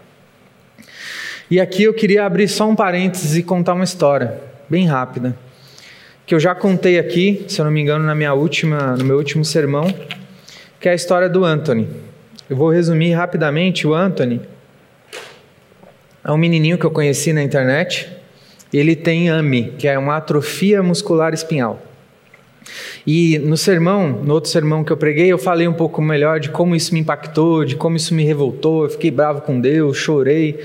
E 1.49 1.59
aqui 1.59 1.83
eu 1.83 1.93
queria 1.93 2.25
abrir 2.25 2.47
só 2.47 2.67
um 2.67 2.75
parênteses 2.75 3.35
e 3.35 3.43
contar 3.43 3.73
uma 3.73 3.83
história, 3.83 4.41
bem 4.67 4.87
rápida, 4.87 5.37
que 6.25 6.33
eu 6.33 6.39
já 6.39 6.55
contei 6.55 6.97
aqui, 6.97 7.45
se 7.47 7.61
eu 7.61 7.65
não 7.65 7.71
me 7.71 7.81
engano, 7.81 8.03
na 8.03 8.15
minha 8.15 8.33
última, 8.33 8.95
no 8.95 9.03
meu 9.03 9.17
último 9.17 9.45
sermão, 9.45 9.93
que 10.79 10.89
é 10.89 10.93
a 10.93 10.95
história 10.95 11.29
do 11.29 11.45
Anthony. 11.45 11.87
Eu 12.49 12.57
vou 12.57 12.69
resumir 12.69 13.13
rapidamente. 13.13 13.87
O 13.87 13.93
Anthony 13.93 14.41
é 16.23 16.31
um 16.31 16.37
menininho 16.37 16.77
que 16.77 16.85
eu 16.85 16.91
conheci 16.91 17.33
na 17.33 17.43
internet. 17.43 18.09
Ele 18.71 18.95
tem 18.95 19.29
AMI, 19.29 19.73
que 19.77 19.87
é 19.87 19.97
uma 19.97 20.17
atrofia 20.17 20.81
muscular 20.81 21.33
espinhal. 21.33 21.81
E 23.05 23.37
no 23.39 23.57
sermão, 23.57 24.21
no 24.23 24.33
outro 24.33 24.49
sermão 24.49 24.83
que 24.83 24.91
eu 24.91 24.97
preguei, 24.97 25.27
eu 25.27 25.37
falei 25.37 25.67
um 25.67 25.73
pouco 25.73 26.01
melhor 26.01 26.39
de 26.39 26.49
como 26.49 26.75
isso 26.75 26.93
me 26.93 27.01
impactou, 27.01 27.65
de 27.65 27.75
como 27.75 27.97
isso 27.97 28.13
me 28.13 28.23
revoltou. 28.23 28.85
Eu 28.85 28.89
fiquei 28.89 29.11
bravo 29.11 29.41
com 29.41 29.59
Deus, 29.59 29.97
chorei. 29.97 30.59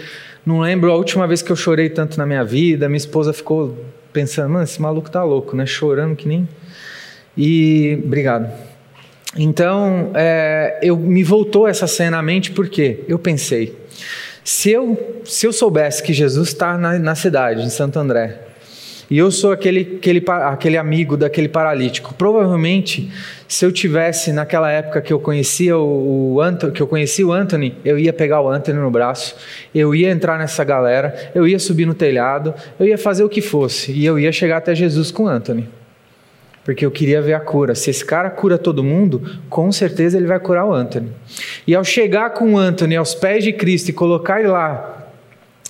Não 0.47 0.61
lembro 0.61 0.91
a 0.93 0.97
última 0.97 1.27
vez 1.27 1.43
que 1.43 1.51
eu 1.51 1.57
chorei 1.57 1.91
tanto 1.91 2.17
na 2.17 2.25
minha 2.25 2.45
vida. 2.45 2.89
Minha 2.89 2.99
esposa 2.99 3.33
ficou 3.33 3.77
pensando, 4.13 4.51
mano, 4.51 4.65
esse 4.65 4.81
maluco 4.81 5.11
tá 5.11 5.23
louco, 5.25 5.57
né? 5.57 5.67
Chorando 5.67 6.15
que 6.15 6.29
nem. 6.29 6.49
E 7.37 8.01
obrigado. 8.05 8.51
Então, 9.37 10.11
é, 10.15 10.79
eu 10.83 10.97
me 10.97 11.23
voltou 11.23 11.69
essa 11.69 11.87
cena 11.87 12.19
à 12.19 12.23
mente 12.23 12.53
porque 12.53 13.01
eu 13.07 13.19
pensei, 13.19 13.77
se 14.43 14.71
eu, 14.71 15.21
se 15.25 15.47
eu 15.47 15.53
soubesse 15.53 16.03
que 16.03 16.13
Jesus 16.13 16.49
está 16.49 16.79
na, 16.79 16.99
na 16.99 17.15
cidade, 17.15 17.63
em 17.63 17.69
Santo 17.69 17.99
André, 17.99 18.48
e 19.11 19.17
eu 19.17 19.31
sou 19.31 19.53
aquele, 19.53 19.97
aquele, 19.99 20.23
aquele 20.27 20.77
amigo 20.77 21.17
daquele 21.17 21.49
paralítico. 21.49 22.15
Provavelmente, 22.15 23.11
se 23.47 23.65
eu 23.65 23.73
tivesse 23.73 24.33
naquela 24.33 24.71
época 24.71 25.01
que 25.01 25.13
eu 25.13 25.19
conhecia 25.19 25.79
o, 25.79 26.37
o 26.37 26.73
que 26.73 26.83
eu 26.83 26.87
conhecia 26.87 27.27
o 27.27 27.33
Anthony, 27.33 27.75
eu 27.85 27.99
ia 27.99 28.13
pegar 28.13 28.43
o 28.43 28.51
Anthony 28.51 28.79
no 28.79 28.91
braço, 28.91 29.35
eu 29.75 29.95
ia 29.95 30.11
entrar 30.11 30.39
nessa 30.39 30.63
galera, 30.63 31.33
eu 31.35 31.49
ia 31.49 31.59
subir 31.59 31.87
no 31.87 31.95
telhado, 31.95 32.55
eu 32.79 32.87
ia 32.87 32.99
fazer 32.99 33.25
o 33.25 33.29
que 33.29 33.41
fosse 33.41 33.93
e 33.93 34.05
eu 34.05 34.19
ia 34.19 34.31
chegar 34.31 34.59
até 34.59 34.75
Jesus 34.75 35.11
com 35.11 35.25
o 35.25 35.29
Anthony 35.29 35.69
porque 36.69 36.85
eu 36.85 36.91
queria 36.91 37.23
ver 37.23 37.33
a 37.33 37.41
cura. 37.41 37.75
Se 37.75 37.89
esse 37.89 38.05
cara 38.05 38.29
cura 38.29 38.59
todo 38.59 38.85
mundo, 38.85 39.23
com 39.49 39.73
certeza 39.73 40.19
ele 40.19 40.27
vai 40.27 40.39
curar 40.39 40.67
o 40.67 40.75
Anthony. 40.75 41.11
E 41.67 41.75
ao 41.75 41.83
chegar 41.83 42.35
com 42.35 42.53
o 42.53 42.59
Anthony 42.59 42.95
aos 42.95 43.15
pés 43.15 43.43
de 43.43 43.55
Cristo 43.55 43.89
e 43.89 43.93
colocar 43.95 44.41
ele 44.41 44.49
lá, 44.49 44.98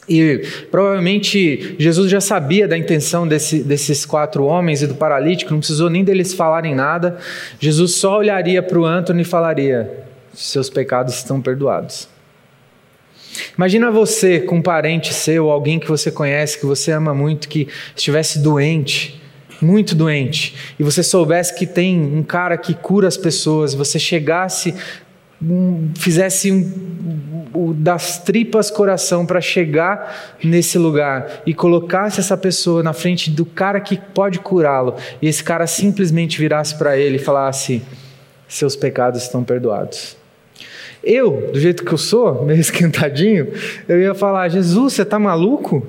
e 0.08 0.42
provavelmente 0.70 1.76
Jesus 1.78 2.10
já 2.10 2.20
sabia 2.20 2.66
da 2.66 2.76
intenção 2.76 3.26
desse, 3.28 3.62
desses 3.62 4.06
quatro 4.06 4.44
homens 4.44 4.82
e 4.82 4.86
do 4.86 4.94
paralítico, 4.94 5.52
não 5.52 5.58
precisou 5.58 5.90
nem 5.90 6.02
deles 6.02 6.32
falarem 6.32 6.74
nada. 6.74 7.18
Jesus 7.60 7.94
só 7.94 8.18
olharia 8.18 8.62
para 8.62 8.78
o 8.78 8.86
Anthony 8.86 9.22
e 9.22 9.24
falaria: 9.24 10.04
Seus 10.32 10.70
pecados 10.70 11.14
estão 11.14 11.40
perdoados. 11.40 12.08
Imagina 13.56 13.90
você 13.90 14.40
com 14.40 14.56
um 14.56 14.62
parente 14.62 15.12
seu, 15.12 15.50
alguém 15.50 15.78
que 15.78 15.86
você 15.86 16.10
conhece, 16.10 16.58
que 16.58 16.66
você 16.66 16.90
ama 16.90 17.14
muito, 17.14 17.48
que 17.48 17.68
estivesse 17.94 18.38
doente 18.38 19.18
muito 19.60 19.94
doente, 19.94 20.54
e 20.78 20.82
você 20.82 21.02
soubesse 21.02 21.54
que 21.54 21.66
tem 21.66 22.00
um 22.00 22.22
cara 22.22 22.56
que 22.56 22.74
cura 22.74 23.08
as 23.08 23.16
pessoas, 23.16 23.74
você 23.74 23.98
chegasse, 23.98 24.74
fizesse 25.96 26.50
um, 26.50 27.72
das 27.72 28.18
tripas 28.18 28.70
coração 28.70 29.24
para 29.24 29.40
chegar 29.40 30.36
nesse 30.42 30.78
lugar 30.78 31.42
e 31.46 31.54
colocasse 31.54 32.18
essa 32.18 32.36
pessoa 32.36 32.82
na 32.82 32.92
frente 32.92 33.30
do 33.30 33.44
cara 33.44 33.80
que 33.80 33.96
pode 33.96 34.40
curá-lo, 34.40 34.96
e 35.22 35.28
esse 35.28 35.42
cara 35.42 35.66
simplesmente 35.66 36.38
virasse 36.38 36.76
para 36.76 36.96
ele 36.96 37.16
e 37.16 37.20
falasse: 37.20 37.82
Seus 38.48 38.74
pecados 38.74 39.22
estão 39.22 39.44
perdoados. 39.44 40.16
Eu, 41.02 41.50
do 41.52 41.60
jeito 41.60 41.84
que 41.84 41.92
eu 41.92 41.98
sou, 41.98 42.44
meio 42.44 42.58
esquentadinho, 42.60 43.52
eu 43.88 44.00
ia 44.00 44.14
falar: 44.14 44.48
Jesus, 44.48 44.94
você 44.94 45.02
está 45.02 45.18
maluco? 45.18 45.86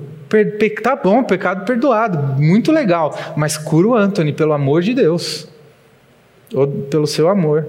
Tá 0.80 0.94
bom, 0.94 1.24
pecado 1.24 1.64
perdoado, 1.64 2.40
muito 2.40 2.70
legal, 2.70 3.18
mas 3.36 3.58
cura 3.58 3.88
o 3.88 3.94
Anthony, 3.96 4.32
pelo 4.32 4.52
amor 4.52 4.80
de 4.80 4.94
Deus, 4.94 5.48
ou 6.54 6.68
pelo 6.68 7.04
seu 7.04 7.28
amor. 7.28 7.66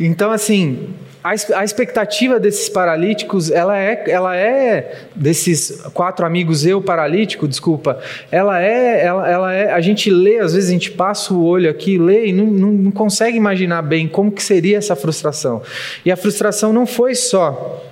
Então, 0.00 0.32
assim, 0.32 0.88
a 1.22 1.62
expectativa 1.62 2.40
desses 2.40 2.70
paralíticos, 2.70 3.50
ela 3.50 3.76
é, 3.76 4.04
ela 4.08 4.34
é 4.34 5.04
desses 5.14 5.82
quatro 5.92 6.24
amigos 6.24 6.64
eu 6.64 6.80
paralítico, 6.80 7.46
desculpa, 7.46 8.00
ela 8.30 8.62
é, 8.62 9.04
ela, 9.04 9.30
ela 9.30 9.52
é, 9.52 9.70
a 9.70 9.80
gente 9.82 10.10
lê, 10.10 10.38
às 10.38 10.54
vezes 10.54 10.70
a 10.70 10.72
gente 10.72 10.90
passa 10.90 11.34
o 11.34 11.44
olho 11.44 11.68
aqui, 11.68 11.98
lê 11.98 12.28
e 12.28 12.32
não, 12.32 12.46
não, 12.46 12.72
não 12.72 12.90
consegue 12.90 13.36
imaginar 13.36 13.82
bem 13.82 14.08
como 14.08 14.32
que 14.32 14.42
seria 14.42 14.78
essa 14.78 14.96
frustração. 14.96 15.60
E 16.06 16.10
a 16.10 16.16
frustração 16.16 16.72
não 16.72 16.86
foi 16.86 17.14
só 17.14 17.84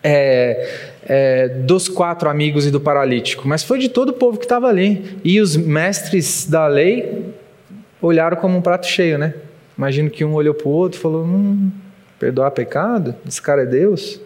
é, 0.00 0.68
é, 1.08 1.48
dos 1.48 1.88
quatro 1.88 2.28
amigos 2.28 2.66
e 2.66 2.70
do 2.70 2.80
paralítico, 2.80 3.48
mas 3.48 3.64
foi 3.64 3.80
de 3.80 3.88
todo 3.88 4.10
o 4.10 4.12
povo 4.12 4.38
que 4.38 4.44
estava 4.44 4.68
ali. 4.68 5.18
E 5.24 5.40
os 5.40 5.56
mestres 5.56 6.46
da 6.48 6.68
lei 6.68 7.34
olharam 8.00 8.36
como 8.36 8.56
um 8.56 8.62
prato 8.62 8.86
cheio, 8.86 9.18
né? 9.18 9.34
Imagino 9.80 10.10
que 10.10 10.22
um 10.22 10.34
olhou 10.34 10.52
para 10.52 10.68
o 10.68 10.72
outro 10.72 10.98
e 10.98 11.00
falou: 11.00 11.24
hum, 11.24 11.70
perdoar 12.18 12.50
pecado? 12.50 13.14
Esse 13.26 13.40
cara 13.40 13.62
é 13.62 13.64
Deus? 13.64 14.20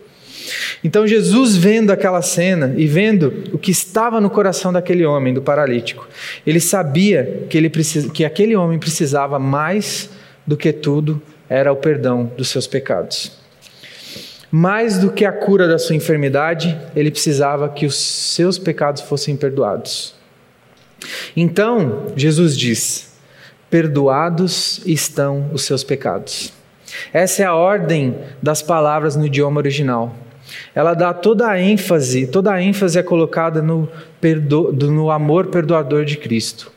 Então 0.82 1.06
Jesus 1.06 1.54
vendo 1.54 1.92
aquela 1.92 2.20
cena 2.23 2.75
e 2.76 2.88
vendo 2.88 3.44
o 3.52 3.56
que 3.58 3.70
estava 3.70 4.20
no 4.20 4.28
coração 4.28 4.73
daquele 4.73 5.06
homem, 5.06 5.32
do 5.32 5.40
paralítico, 5.40 6.08
ele 6.44 6.58
sabia 6.58 7.44
que, 7.49 7.56
ele 7.56 7.70
precisa, 7.70 8.11
que 8.11 8.25
aquele 8.25 8.56
homem 8.56 8.80
precisava 8.80 9.38
mais 9.38 10.11
do 10.44 10.56
que 10.56 10.73
tudo 10.73 11.23
era 11.49 11.73
o 11.73 11.76
perdão 11.76 12.32
dos 12.37 12.49
seus 12.49 12.66
pecados. 12.66 13.38
Mais 14.50 14.99
do 14.99 15.12
que 15.12 15.25
a 15.25 15.30
cura 15.30 15.68
da 15.68 15.78
sua 15.78 15.94
enfermidade, 15.94 16.76
ele 16.96 17.12
precisava 17.12 17.68
que 17.68 17.87
os 17.87 17.94
seus 17.94 18.58
pecados 18.58 19.02
fossem 19.02 19.37
perdoados. 19.37 20.16
Então, 21.37 22.12
Jesus 22.16 22.58
diz: 22.58 23.13
Perdoados 23.71 24.80
estão 24.87 25.50
os 25.52 25.62
seus 25.62 25.83
pecados. 25.83 26.52
Essa 27.12 27.42
é 27.42 27.47
a 27.47 27.54
ordem 27.54 28.16
das 28.42 28.62
palavras 28.62 29.16
no 29.16 29.26
idioma 29.26 29.59
original. 29.59 30.14
Ela 30.75 30.94
dá 30.94 31.12
toda 31.12 31.49
a 31.49 31.61
ênfase, 31.61 32.26
toda 32.26 32.52
a 32.52 32.62
ênfase 32.62 32.99
é 32.99 33.02
colocada 33.02 33.62
no, 33.62 33.88
perdo, 34.21 34.73
no 34.73 35.11
amor 35.11 35.47
perdoador 35.47 36.04
de 36.04 36.16
Cristo. 36.16 36.71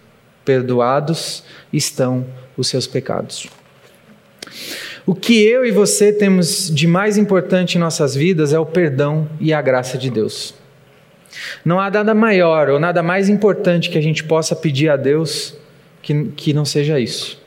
Perdoados 0.45 1.43
estão 1.71 2.25
os 2.55 2.67
seus 2.67 2.87
pecados. 2.87 3.47
O 5.05 5.13
que 5.15 5.41
eu 5.41 5.65
e 5.65 5.71
você 5.71 6.11
temos 6.11 6.73
de 6.73 6.87
mais 6.87 7.17
importante 7.17 7.75
em 7.75 7.79
nossas 7.79 8.15
vidas 8.15 8.53
é 8.53 8.59
o 8.59 8.65
perdão 8.65 9.29
e 9.39 9.53
a 9.53 9.61
graça 9.61 9.97
de 9.97 10.09
Deus. 10.09 10.53
Não 11.63 11.79
há 11.79 11.89
nada 11.89 12.13
maior 12.13 12.69
ou 12.69 12.79
nada 12.79 13.03
mais 13.03 13.29
importante 13.29 13.89
que 13.89 13.97
a 13.97 14.01
gente 14.01 14.23
possa 14.23 14.55
pedir 14.55 14.89
a 14.89 14.97
Deus 14.97 15.55
que, 16.07 16.31
que 16.37 16.53
não 16.53 16.63
seja 16.63 16.97
isso. 16.97 17.37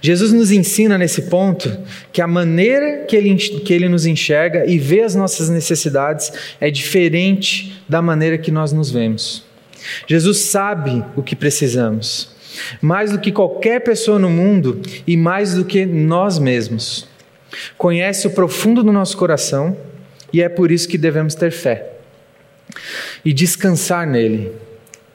Jesus 0.00 0.32
nos 0.32 0.52
ensina 0.52 0.96
nesse 0.96 1.22
ponto 1.22 1.76
que 2.12 2.20
a 2.20 2.26
maneira 2.28 3.04
que 3.06 3.16
ele, 3.16 3.34
que 3.34 3.72
ele 3.72 3.88
nos 3.88 4.06
enxerga 4.06 4.66
e 4.66 4.78
vê 4.78 5.00
as 5.00 5.14
nossas 5.14 5.48
necessidades 5.48 6.32
é 6.60 6.70
diferente 6.70 7.82
da 7.88 8.00
maneira 8.00 8.38
que 8.38 8.52
nós 8.52 8.72
nos 8.72 8.90
vemos. 8.90 9.44
Jesus 10.06 10.38
sabe 10.38 11.02
o 11.16 11.22
que 11.22 11.34
precisamos, 11.34 12.36
mais 12.80 13.10
do 13.10 13.18
que 13.18 13.32
qualquer 13.32 13.80
pessoa 13.80 14.18
no 14.18 14.30
mundo 14.30 14.80
e 15.06 15.16
mais 15.16 15.54
do 15.54 15.64
que 15.64 15.84
nós 15.84 16.38
mesmos. 16.38 17.08
Conhece 17.76 18.28
o 18.28 18.30
profundo 18.30 18.82
do 18.82 18.92
nosso 18.92 19.16
coração 19.16 19.76
e 20.32 20.40
é 20.40 20.48
por 20.48 20.70
isso 20.70 20.88
que 20.88 20.98
devemos 20.98 21.34
ter 21.34 21.50
fé 21.50 21.90
e 23.24 23.32
descansar 23.32 24.06
nele, 24.06 24.52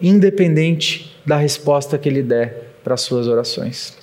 independente 0.01 1.06
da 1.27 1.35
resposta 1.35 1.97
que 1.97 2.07
ele 2.07 2.23
der 2.23 2.71
para 2.81 2.93
as 2.93 3.01
suas 3.01 3.27
orações. 3.27 3.97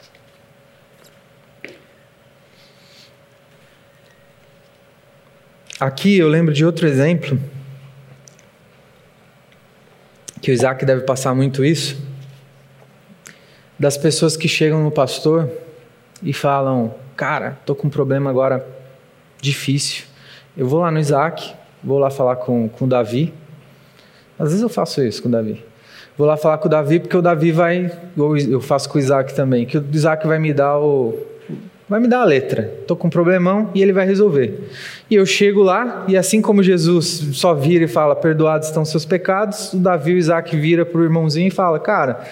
Aqui 5.80 6.18
eu 6.18 6.28
lembro 6.28 6.52
de 6.52 6.66
outro 6.66 6.86
exemplo, 6.86 7.40
que 10.42 10.50
o 10.50 10.52
Isaac 10.52 10.84
deve 10.84 11.00
passar 11.00 11.34
muito 11.34 11.64
isso, 11.64 11.96
das 13.78 13.96
pessoas 13.96 14.36
que 14.36 14.46
chegam 14.46 14.84
no 14.84 14.90
pastor 14.90 15.50
e 16.22 16.34
falam: 16.34 16.94
Cara, 17.16 17.58
tô 17.64 17.74
com 17.74 17.86
um 17.86 17.90
problema 17.90 18.28
agora 18.28 18.66
difícil. 19.40 20.04
Eu 20.54 20.68
vou 20.68 20.80
lá 20.80 20.90
no 20.90 20.98
Isaac, 20.98 21.54
vou 21.82 21.98
lá 21.98 22.10
falar 22.10 22.36
com, 22.36 22.68
com 22.68 22.84
o 22.84 22.88
Davi. 22.88 23.32
Às 24.38 24.48
vezes 24.48 24.62
eu 24.62 24.68
faço 24.68 25.02
isso 25.02 25.22
com 25.22 25.28
o 25.30 25.32
Davi. 25.32 25.64
Vou 26.16 26.26
lá 26.26 26.36
falar 26.36 26.58
com 26.58 26.68
o 26.68 26.70
Davi, 26.70 27.00
porque 27.00 27.16
o 27.16 27.22
Davi 27.22 27.50
vai. 27.50 27.90
Ou 28.16 28.36
eu 28.36 28.60
faço 28.60 28.88
com 28.88 28.98
o 28.98 29.00
Isaac 29.00 29.34
também, 29.34 29.66
que 29.66 29.76
o 29.76 29.84
Isaac 29.92 30.26
vai 30.26 30.38
me 30.38 30.52
dar 30.52 30.78
o, 30.78 31.18
vai 31.88 32.00
me 32.00 32.08
dar 32.08 32.20
a 32.20 32.24
letra. 32.24 32.72
Estou 32.80 32.96
com 32.96 33.08
um 33.08 33.10
problemão 33.10 33.70
e 33.74 33.82
ele 33.82 33.92
vai 33.92 34.06
resolver. 34.06 34.68
E 35.10 35.14
eu 35.14 35.26
chego 35.26 35.62
lá, 35.62 36.04
e 36.08 36.16
assim 36.16 36.40
como 36.40 36.62
Jesus 36.62 37.06
só 37.32 37.52
vira 37.52 37.84
e 37.84 37.88
fala: 37.88 38.14
Perdoados 38.14 38.68
estão 38.68 38.84
seus 38.84 39.04
pecados, 39.04 39.72
o 39.72 39.78
Davi 39.78 40.12
e 40.12 40.14
o 40.14 40.18
Isaac 40.18 40.56
vira 40.56 40.84
para 40.84 41.00
o 41.00 41.04
irmãozinho 41.04 41.48
e 41.48 41.50
fala: 41.50 41.80
Cara, 41.80 42.24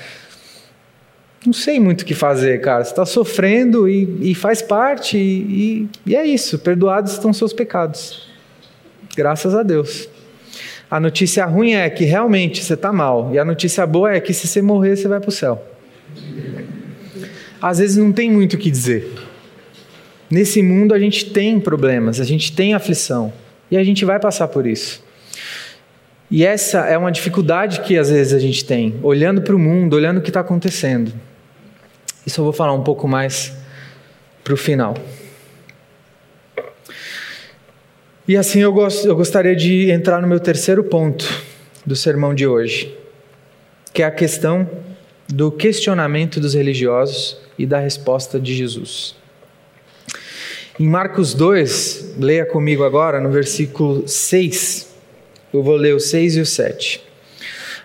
não 1.44 1.52
sei 1.52 1.80
muito 1.80 2.02
o 2.02 2.04
que 2.04 2.14
fazer, 2.14 2.60
cara. 2.60 2.84
Você 2.84 2.90
está 2.90 3.04
sofrendo 3.04 3.88
e, 3.88 4.30
e, 4.30 4.34
faz 4.34 4.62
parte, 4.62 5.18
e, 5.18 5.88
e 6.06 6.14
é 6.14 6.24
isso. 6.24 6.58
Perdoados 6.58 7.12
estão 7.12 7.32
seus 7.32 7.52
pecados. 7.52 8.28
Graças 9.16 9.54
a 9.54 9.62
Deus. 9.62 10.08
A 10.92 11.00
notícia 11.00 11.46
ruim 11.46 11.72
é 11.72 11.88
que 11.88 12.05
realmente 12.05 12.62
você 12.62 12.74
está 12.74 12.92
mal, 12.92 13.31
e 13.33 13.38
a 13.38 13.44
notícia 13.46 13.87
boa 13.87 14.12
é 14.12 14.20
que 14.20 14.35
se 14.35 14.46
você 14.46 14.61
morrer, 14.61 14.94
você 14.94 15.09
vai 15.09 15.20
para 15.20 15.31
o 15.31 15.33
céu. 15.33 15.66
Às 17.62 17.78
vezes 17.78 17.96
não 17.96 18.12
tem 18.12 18.31
muito 18.31 18.57
o 18.57 18.59
que 18.59 18.70
dizer. 18.70 19.11
Nesse 20.31 20.62
mundo 20.62 20.92
a 20.92 20.98
gente 20.98 21.31
tem 21.31 21.59
problemas, 21.59 22.20
a 22.20 22.24
gente 22.24 22.52
tem 22.52 22.74
aflição 22.74 23.33
e 23.70 23.78
a 23.78 23.83
gente 23.83 24.05
vai 24.05 24.20
passar 24.20 24.48
por 24.48 24.66
isso. 24.66 25.02
E 26.31 26.44
essa 26.44 26.81
é 26.81 26.98
uma 26.98 27.11
dificuldade 27.11 27.81
que 27.81 27.96
às 27.96 28.11
vezes 28.11 28.35
a 28.35 28.38
gente 28.38 28.62
tem, 28.62 28.96
olhando 29.02 29.40
para 29.40 29.57
o 29.57 29.59
mundo, 29.59 29.96
olhando 29.96 30.18
o 30.18 30.20
que 30.20 30.28
está 30.28 30.40
acontecendo. 30.40 31.11
Isso 32.26 32.38
eu 32.38 32.44
vou 32.44 32.52
falar 32.52 32.74
um 32.74 32.83
pouco 32.83 33.09
mais 33.09 33.50
para 34.44 34.52
o 34.52 34.59
final. 34.59 34.94
E 38.26 38.37
assim 38.37 38.61
eu, 38.61 38.72
gost, 38.72 39.04
eu 39.04 39.16
gostaria 39.16 39.56
de 39.56 39.90
entrar 39.90 40.22
no 40.22 40.28
meu 40.28 40.38
terceiro 40.38 40.85
ponto 40.85 41.28
do 41.85 41.96
sermão 41.96 42.32
de 42.32 42.46
hoje, 42.46 42.96
que 43.92 44.00
é 44.00 44.06
a 44.06 44.12
questão 44.12 44.70
do 45.28 45.50
questionamento 45.50 46.38
dos 46.38 46.54
religiosos 46.54 47.37
e 47.58 47.66
da 47.66 47.80
resposta 47.80 48.38
de 48.38 48.54
Jesus. 48.54 49.16
Em 50.78 50.87
Marcos 50.88 51.35
2, 51.35 52.14
leia 52.16 52.46
comigo 52.46 52.85
agora 52.85 53.20
no 53.20 53.28
versículo 53.28 54.06
6. 54.06 54.94
Eu 55.52 55.61
vou 55.61 55.74
ler 55.74 55.94
o 55.94 56.00
6 56.00 56.37
e 56.37 56.40
o 56.40 56.46
7. 56.46 57.02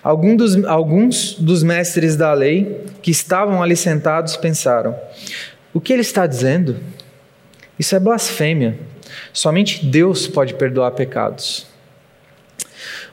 Alguns 0.04 0.38
dos, 0.38 0.66
alguns 0.66 1.34
dos 1.34 1.64
mestres 1.64 2.16
da 2.16 2.32
lei 2.34 2.82
que 3.02 3.10
estavam 3.10 3.64
ali 3.64 3.76
sentados 3.76 4.38
pensaram: 4.38 4.96
O 5.74 5.82
que 5.82 5.92
ele 5.92 6.04
está 6.04 6.28
dizendo? 6.28 6.78
Isso 7.80 7.96
é 7.96 8.00
blasfêmia. 8.00 8.78
Somente 9.34 9.86
Deus 9.86 10.28
pode 10.28 10.54
perdoar 10.54 10.92
pecados. 10.92 11.68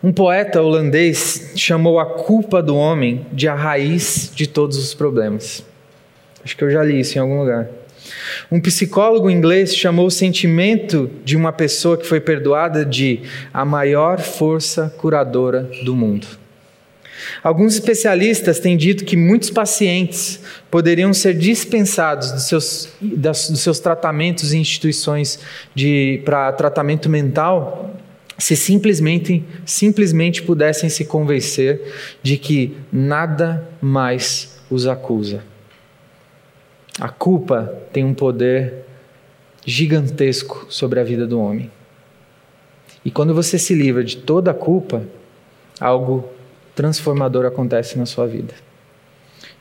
Um 0.02 0.12
poeta 0.12 0.60
holandês 0.60 1.52
chamou 1.56 1.98
a 1.98 2.06
culpa 2.06 2.62
do 2.62 2.76
homem 2.76 3.26
de 3.32 3.48
a 3.48 3.54
raiz 3.54 4.30
de 4.34 4.46
todos 4.46 4.76
os 4.76 4.92
problemas. 4.92 5.64
Acho 6.44 6.56
que 6.56 6.64
eu 6.64 6.70
já 6.70 6.82
li 6.82 7.00
isso 7.00 7.16
em 7.16 7.20
algum 7.20 7.40
lugar. 7.40 7.68
Um 8.52 8.60
psicólogo 8.60 9.30
inglês 9.30 9.74
chamou 9.74 10.06
o 10.06 10.10
sentimento 10.10 11.10
de 11.24 11.36
uma 11.36 11.52
pessoa 11.52 11.96
que 11.96 12.06
foi 12.06 12.20
perdoada 12.20 12.84
de 12.84 13.22
a 13.52 13.64
maior 13.64 14.20
força 14.20 14.94
curadora 14.98 15.70
do 15.84 15.96
mundo. 15.96 16.43
Alguns 17.42 17.74
especialistas 17.74 18.58
têm 18.58 18.76
dito 18.76 19.04
que 19.04 19.16
muitos 19.16 19.50
pacientes 19.50 20.40
poderiam 20.70 21.12
ser 21.12 21.34
dispensados 21.34 22.32
dos 22.32 22.42
seus, 22.44 22.88
das, 23.00 23.50
dos 23.50 23.60
seus 23.60 23.78
tratamentos 23.78 24.52
em 24.52 24.60
instituições 24.60 25.38
para 26.24 26.52
tratamento 26.52 27.08
mental 27.08 27.94
se 28.38 28.56
simplesmente, 28.56 29.44
simplesmente 29.64 30.42
pudessem 30.42 30.88
se 30.88 31.04
convencer 31.04 31.80
de 32.22 32.36
que 32.36 32.76
nada 32.92 33.68
mais 33.80 34.60
os 34.70 34.86
acusa. 34.86 35.44
A 37.00 37.08
culpa 37.08 37.82
tem 37.92 38.04
um 38.04 38.14
poder 38.14 38.84
gigantesco 39.64 40.66
sobre 40.68 41.00
a 41.00 41.04
vida 41.04 41.26
do 41.26 41.40
homem. 41.40 41.70
E 43.04 43.10
quando 43.10 43.34
você 43.34 43.58
se 43.58 43.74
livra 43.74 44.02
de 44.02 44.16
toda 44.16 44.50
a 44.50 44.54
culpa, 44.54 45.02
algo 45.80 46.28
transformador 46.74 47.46
acontece 47.46 47.98
na 47.98 48.06
sua 48.06 48.26
vida. 48.26 48.54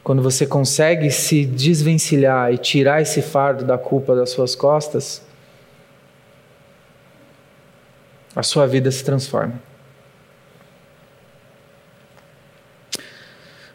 Quando 0.04 0.22
você 0.22 0.46
consegue 0.46 1.10
se 1.12 1.46
desvencilhar 1.46 2.54
e 2.54 2.58
tirar 2.58 3.02
esse 3.02 3.22
fardo 3.22 3.64
da 3.64 3.78
culpa 3.78 4.16
das 4.16 4.32
suas 4.32 4.56
costas, 4.56 5.22
a 8.36 8.44
sua 8.44 8.68
vida 8.68 8.92
se 8.92 9.04
transforma. 9.04 9.54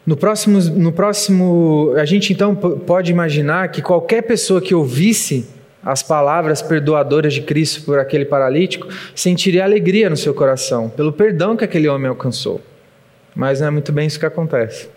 No 0.05 0.17
próximo, 0.17 0.59
no 0.59 0.91
próximo, 0.91 1.93
a 1.95 2.05
gente 2.05 2.33
então 2.33 2.55
pode 2.55 3.11
imaginar 3.11 3.69
que 3.69 3.81
qualquer 3.81 4.23
pessoa 4.23 4.59
que 4.61 4.73
ouvisse 4.73 5.47
as 5.83 6.03
palavras 6.03 6.61
perdoadoras 6.61 7.33
de 7.33 7.41
Cristo 7.41 7.83
por 7.83 7.99
aquele 7.99 8.25
paralítico, 8.25 8.87
sentiria 9.15 9.63
alegria 9.63 10.09
no 10.09 10.17
seu 10.17 10.33
coração 10.33 10.89
pelo 10.89 11.13
perdão 11.13 11.55
que 11.55 11.63
aquele 11.63 11.87
homem 11.87 12.07
alcançou. 12.07 12.61
Mas 13.35 13.59
não 13.59 13.67
é 13.67 13.71
muito 13.71 13.91
bem 13.91 14.07
isso 14.07 14.19
que 14.19 14.25
acontece. 14.25 14.89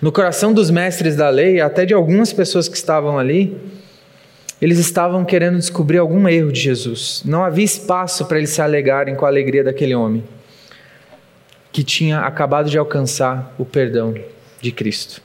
No 0.00 0.12
coração 0.12 0.52
dos 0.52 0.70
mestres 0.70 1.16
da 1.16 1.28
lei, 1.28 1.60
até 1.60 1.86
de 1.86 1.94
algumas 1.94 2.32
pessoas 2.32 2.68
que 2.68 2.76
estavam 2.76 3.18
ali, 3.18 3.56
eles 4.60 4.78
estavam 4.78 5.24
querendo 5.24 5.58
descobrir 5.58 5.98
algum 5.98 6.28
erro 6.28 6.52
de 6.52 6.60
Jesus. 6.60 7.22
Não 7.24 7.44
havia 7.44 7.64
espaço 7.64 8.24
para 8.26 8.38
eles 8.38 8.50
se 8.50 8.62
alegarem 8.62 9.14
com 9.14 9.24
a 9.24 9.28
alegria 9.28 9.64
daquele 9.64 9.94
homem 9.94 10.24
que 11.72 11.82
tinha 11.82 12.20
acabado 12.20 12.70
de 12.70 12.78
alcançar 12.78 13.52
o 13.58 13.64
perdão 13.64 14.14
de 14.60 14.70
Cristo. 14.70 15.20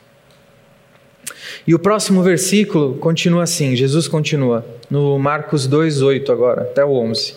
E 1.66 1.76
o 1.76 1.80
próximo 1.80 2.24
versículo 2.24 2.96
continua 2.96 3.44
assim: 3.44 3.76
Jesus 3.76 4.08
continua, 4.08 4.66
no 4.90 5.20
Marcos 5.20 5.70
2,8 5.70 6.30
agora, 6.32 6.64
até 6.64 6.84
o 6.84 6.92
11. 6.92 7.36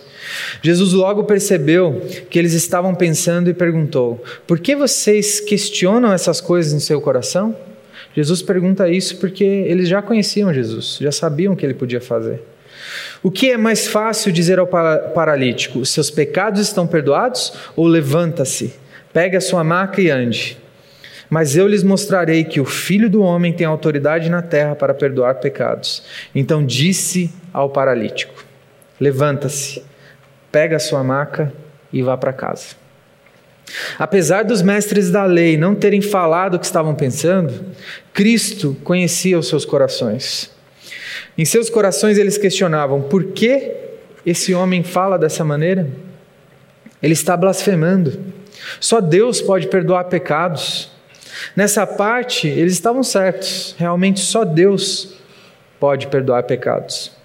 Jesus 0.61 0.93
logo 0.93 1.23
percebeu 1.23 2.01
que 2.29 2.39
eles 2.39 2.53
estavam 2.53 2.95
pensando 2.95 3.49
e 3.49 3.53
perguntou: 3.53 4.23
Por 4.47 4.59
que 4.59 4.75
vocês 4.75 5.39
questionam 5.39 6.11
essas 6.13 6.39
coisas 6.39 6.73
em 6.73 6.79
seu 6.79 7.01
coração? 7.01 7.55
Jesus 8.15 8.41
pergunta 8.41 8.89
isso 8.89 9.17
porque 9.17 9.43
eles 9.43 9.89
já 9.89 10.01
conheciam 10.01 10.53
Jesus, 10.53 10.97
já 11.01 11.11
sabiam 11.11 11.53
o 11.53 11.55
que 11.55 11.65
ele 11.65 11.73
podia 11.73 11.99
fazer. 12.01 12.41
O 13.23 13.31
que 13.31 13.51
é 13.51 13.57
mais 13.57 13.87
fácil 13.87 14.31
dizer 14.31 14.59
ao 14.59 14.67
paralítico: 14.67 15.79
Os 15.79 15.89
seus 15.89 16.11
pecados 16.11 16.61
estão 16.61 16.85
perdoados? 16.85 17.53
Ou 17.75 17.87
levanta-se, 17.87 18.73
pegue 19.11 19.37
a 19.37 19.41
sua 19.41 19.63
maca 19.63 20.01
e 20.01 20.09
ande? 20.09 20.57
Mas 21.29 21.55
eu 21.55 21.67
lhes 21.67 21.83
mostrarei 21.83 22.43
que 22.43 22.59
o 22.59 22.65
filho 22.65 23.09
do 23.09 23.23
homem 23.23 23.53
tem 23.53 23.65
autoridade 23.65 24.29
na 24.29 24.41
terra 24.41 24.75
para 24.75 24.93
perdoar 24.93 25.35
pecados. 25.35 26.03
Então 26.35 26.63
disse 26.63 27.33
ao 27.51 27.69
paralítico: 27.69 28.45
Levanta-se, 28.99 29.81
pega 30.53 30.75
a 30.75 30.79
sua 30.79 31.03
maca 31.03 31.51
e 31.91 32.03
vá 32.03 32.15
para 32.15 32.31
casa. 32.31 32.75
Apesar 33.97 34.43
dos 34.43 34.61
mestres 34.61 35.09
da 35.09 35.25
lei 35.25 35.57
não 35.57 35.73
terem 35.73 35.99
falado 35.99 36.55
o 36.55 36.59
que 36.59 36.65
estavam 36.65 36.93
pensando, 36.93 37.65
Cristo 38.13 38.77
conhecia 38.83 39.39
os 39.39 39.47
seus 39.47 39.65
corações. 39.65 40.51
Em 41.35 41.43
seus 41.43 41.71
corações 41.71 42.19
eles 42.19 42.37
questionavam: 42.37 43.01
por 43.01 43.23
que 43.31 43.75
esse 44.23 44.53
homem 44.53 44.83
fala 44.83 45.17
dessa 45.17 45.43
maneira? 45.43 45.89
Ele 47.01 47.13
está 47.13 47.35
blasfemando. 47.35 48.17
Só 48.79 49.01
Deus 49.01 49.41
pode 49.41 49.67
perdoar 49.67 50.03
pecados. 50.05 50.91
Nessa 51.55 51.85
parte, 51.87 52.47
eles 52.47 52.73
estavam 52.73 53.01
certos. 53.01 53.75
Realmente 53.77 54.19
só 54.19 54.45
Deus 54.45 55.15
pode 55.79 56.07
perdoar 56.07 56.43
pecados. 56.43 57.22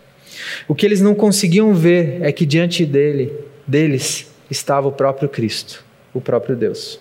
O 0.66 0.74
que 0.74 0.87
eles 0.87 1.01
não 1.01 1.14
conseguiam 1.14 1.74
ver 1.74 2.22
é 2.22 2.33
que 2.33 2.46
diante 2.46 2.85
dele, 2.85 3.33
deles 3.66 4.31
estava 4.51 4.88
o 4.88 4.92
próprio 4.92 5.29
Cristo, 5.29 5.85
o 6.14 6.20
próprio 6.20 6.57
Deus. 6.57 7.01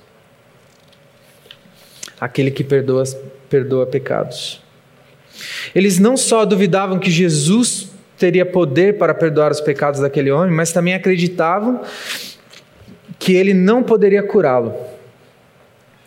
Aquele 2.19 2.51
que 2.51 2.63
perdoa, 2.63 3.03
perdoa 3.49 3.85
pecados. 3.85 4.61
Eles 5.73 5.99
não 5.99 6.17
só 6.17 6.45
duvidavam 6.45 6.99
que 6.99 7.11
Jesus 7.11 7.91
teria 8.17 8.45
poder 8.45 8.97
para 8.97 9.13
perdoar 9.13 9.51
os 9.51 9.61
pecados 9.61 9.99
daquele 9.99 10.31
homem, 10.31 10.53
mas 10.53 10.71
também 10.71 10.93
acreditavam 10.93 11.81
que 13.19 13.33
ele 13.33 13.53
não 13.53 13.83
poderia 13.83 14.23
curá-lo. 14.23 14.73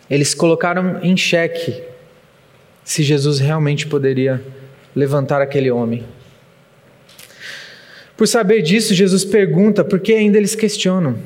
Eles 0.09 0.33
colocaram 0.33 0.99
em 1.01 1.15
xeque 1.15 1.81
se 2.83 3.03
Jesus 3.03 3.39
realmente 3.39 3.87
poderia 3.87 4.41
levantar 4.93 5.41
aquele 5.41 5.71
homem. 5.71 6.03
Por 8.21 8.27
saber 8.27 8.61
disso, 8.61 8.93
Jesus 8.93 9.25
pergunta 9.25 9.83
por 9.83 9.99
que 9.99 10.13
ainda 10.13 10.37
eles 10.37 10.53
questionam. 10.53 11.17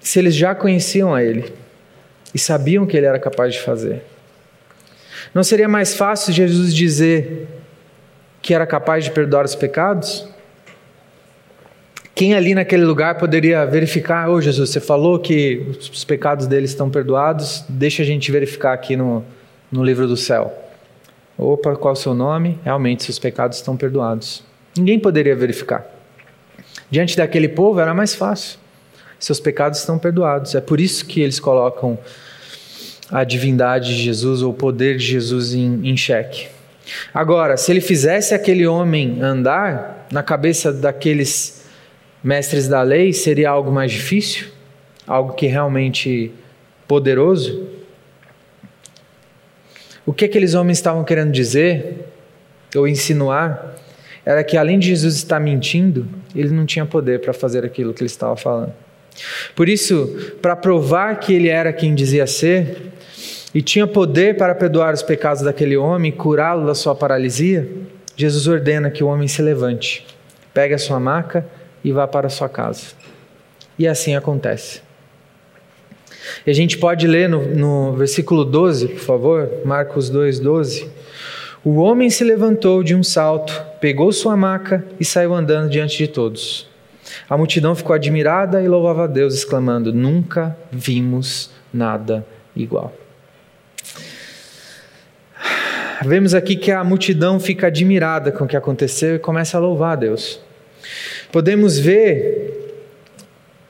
Se 0.00 0.18
eles 0.18 0.34
já 0.34 0.54
conheciam 0.54 1.14
a 1.14 1.22
Ele 1.22 1.52
e 2.34 2.38
sabiam 2.38 2.86
que 2.86 2.96
Ele 2.96 3.04
era 3.04 3.18
capaz 3.18 3.52
de 3.52 3.60
fazer. 3.60 4.02
Não 5.34 5.44
seria 5.44 5.68
mais 5.68 5.94
fácil 5.94 6.32
Jesus 6.32 6.74
dizer 6.74 7.46
que 8.40 8.54
era 8.54 8.66
capaz 8.66 9.04
de 9.04 9.10
perdoar 9.10 9.44
os 9.44 9.54
pecados? 9.54 10.26
Quem 12.14 12.32
ali 12.32 12.54
naquele 12.54 12.86
lugar 12.86 13.18
poderia 13.18 13.66
verificar, 13.66 14.30
ô 14.30 14.36
oh, 14.36 14.40
Jesus, 14.40 14.70
você 14.70 14.80
falou 14.80 15.18
que 15.18 15.76
os 15.78 16.06
pecados 16.06 16.46
deles 16.46 16.70
estão 16.70 16.88
perdoados, 16.88 17.66
deixa 17.68 18.02
a 18.02 18.06
gente 18.06 18.32
verificar 18.32 18.72
aqui 18.72 18.96
no, 18.96 19.22
no 19.70 19.84
livro 19.84 20.08
do 20.08 20.16
céu. 20.16 20.58
Opa, 21.36 21.76
qual 21.76 21.92
o 21.92 21.96
seu 21.96 22.14
nome? 22.14 22.58
Realmente, 22.64 23.04
seus 23.04 23.18
pecados 23.18 23.58
estão 23.58 23.76
perdoados. 23.76 24.42
Ninguém 24.76 24.98
poderia 24.98 25.36
verificar. 25.36 25.86
Diante 26.90 27.16
daquele 27.16 27.48
povo 27.48 27.80
era 27.80 27.94
mais 27.94 28.14
fácil. 28.14 28.58
Seus 29.18 29.40
pecados 29.40 29.78
estão 29.78 29.98
perdoados. 29.98 30.54
É 30.54 30.60
por 30.60 30.80
isso 30.80 31.06
que 31.06 31.20
eles 31.20 31.40
colocam 31.40 31.98
a 33.10 33.24
divindade 33.24 33.96
de 33.96 34.02
Jesus 34.02 34.42
ou 34.42 34.50
o 34.50 34.54
poder 34.54 34.96
de 34.96 35.04
Jesus 35.04 35.54
em, 35.54 35.88
em 35.88 35.96
xeque. 35.96 36.48
Agora, 37.12 37.56
se 37.56 37.70
ele 37.72 37.80
fizesse 37.80 38.34
aquele 38.34 38.66
homem 38.66 39.20
andar, 39.22 40.06
na 40.10 40.22
cabeça 40.22 40.72
daqueles 40.72 41.64
mestres 42.22 42.68
da 42.68 42.82
lei 42.82 43.12
seria 43.12 43.50
algo 43.50 43.70
mais 43.70 43.92
difícil? 43.92 44.48
Algo 45.06 45.34
que 45.34 45.46
realmente 45.46 46.32
poderoso? 46.86 47.68
O 50.04 50.12
que 50.12 50.26
aqueles 50.26 50.54
homens 50.54 50.78
estavam 50.78 51.04
querendo 51.04 51.32
dizer 51.32 52.06
ou 52.74 52.86
insinuar 52.86 53.73
era 54.24 54.42
que 54.42 54.56
além 54.56 54.78
de 54.78 54.88
Jesus 54.88 55.16
estar 55.16 55.38
mentindo, 55.38 56.06
ele 56.34 56.50
não 56.50 56.64
tinha 56.64 56.86
poder 56.86 57.20
para 57.20 57.32
fazer 57.32 57.64
aquilo 57.64 57.92
que 57.92 58.02
ele 58.02 58.06
estava 58.06 58.36
falando. 58.36 58.72
Por 59.54 59.68
isso, 59.68 60.34
para 60.42 60.56
provar 60.56 61.20
que 61.20 61.32
ele 61.32 61.48
era 61.48 61.72
quem 61.72 61.94
dizia 61.94 62.26
ser 62.26 62.92
e 63.54 63.62
tinha 63.62 63.86
poder 63.86 64.36
para 64.36 64.54
perdoar 64.54 64.94
os 64.94 65.02
pecados 65.02 65.42
daquele 65.42 65.76
homem 65.76 66.10
e 66.10 66.14
curá-lo 66.14 66.66
da 66.66 66.74
sua 66.74 66.94
paralisia, 66.94 67.68
Jesus 68.16 68.46
ordena 68.46 68.90
que 68.90 69.04
o 69.04 69.06
homem 69.06 69.28
se 69.28 69.42
levante, 69.42 70.04
pegue 70.52 70.74
a 70.74 70.78
sua 70.78 70.98
maca 70.98 71.46
e 71.84 71.92
vá 71.92 72.06
para 72.08 72.26
a 72.26 72.30
sua 72.30 72.48
casa. 72.48 72.86
E 73.78 73.86
assim 73.86 74.16
acontece. 74.16 74.82
E 76.46 76.50
a 76.50 76.54
gente 76.54 76.78
pode 76.78 77.06
ler 77.06 77.28
no, 77.28 77.42
no 77.54 77.92
versículo 77.92 78.44
12, 78.44 78.88
por 78.88 79.00
favor, 79.00 79.50
Marcos 79.64 80.08
2, 80.08 80.40
12. 80.40 80.90
O 81.64 81.76
homem 81.76 82.10
se 82.10 82.22
levantou 82.22 82.82
de 82.82 82.94
um 82.94 83.02
salto, 83.02 83.64
pegou 83.80 84.12
sua 84.12 84.36
maca 84.36 84.84
e 85.00 85.04
saiu 85.04 85.32
andando 85.32 85.70
diante 85.70 85.96
de 85.96 86.06
todos. 86.06 86.68
A 87.28 87.38
multidão 87.38 87.74
ficou 87.74 87.94
admirada 87.94 88.62
e 88.62 88.68
louvava 88.68 89.04
a 89.04 89.06
Deus, 89.06 89.34
exclamando: 89.34 89.90
Nunca 89.90 90.54
vimos 90.70 91.50
nada 91.72 92.26
igual. 92.54 92.92
Vemos 96.04 96.34
aqui 96.34 96.54
que 96.54 96.70
a 96.70 96.84
multidão 96.84 97.40
fica 97.40 97.68
admirada 97.68 98.30
com 98.30 98.44
o 98.44 98.46
que 98.46 98.58
aconteceu 98.58 99.16
e 99.16 99.18
começa 99.18 99.56
a 99.56 99.60
louvar 99.60 99.92
a 99.94 99.96
Deus. 99.96 100.40
Podemos 101.32 101.78
ver, 101.78 102.43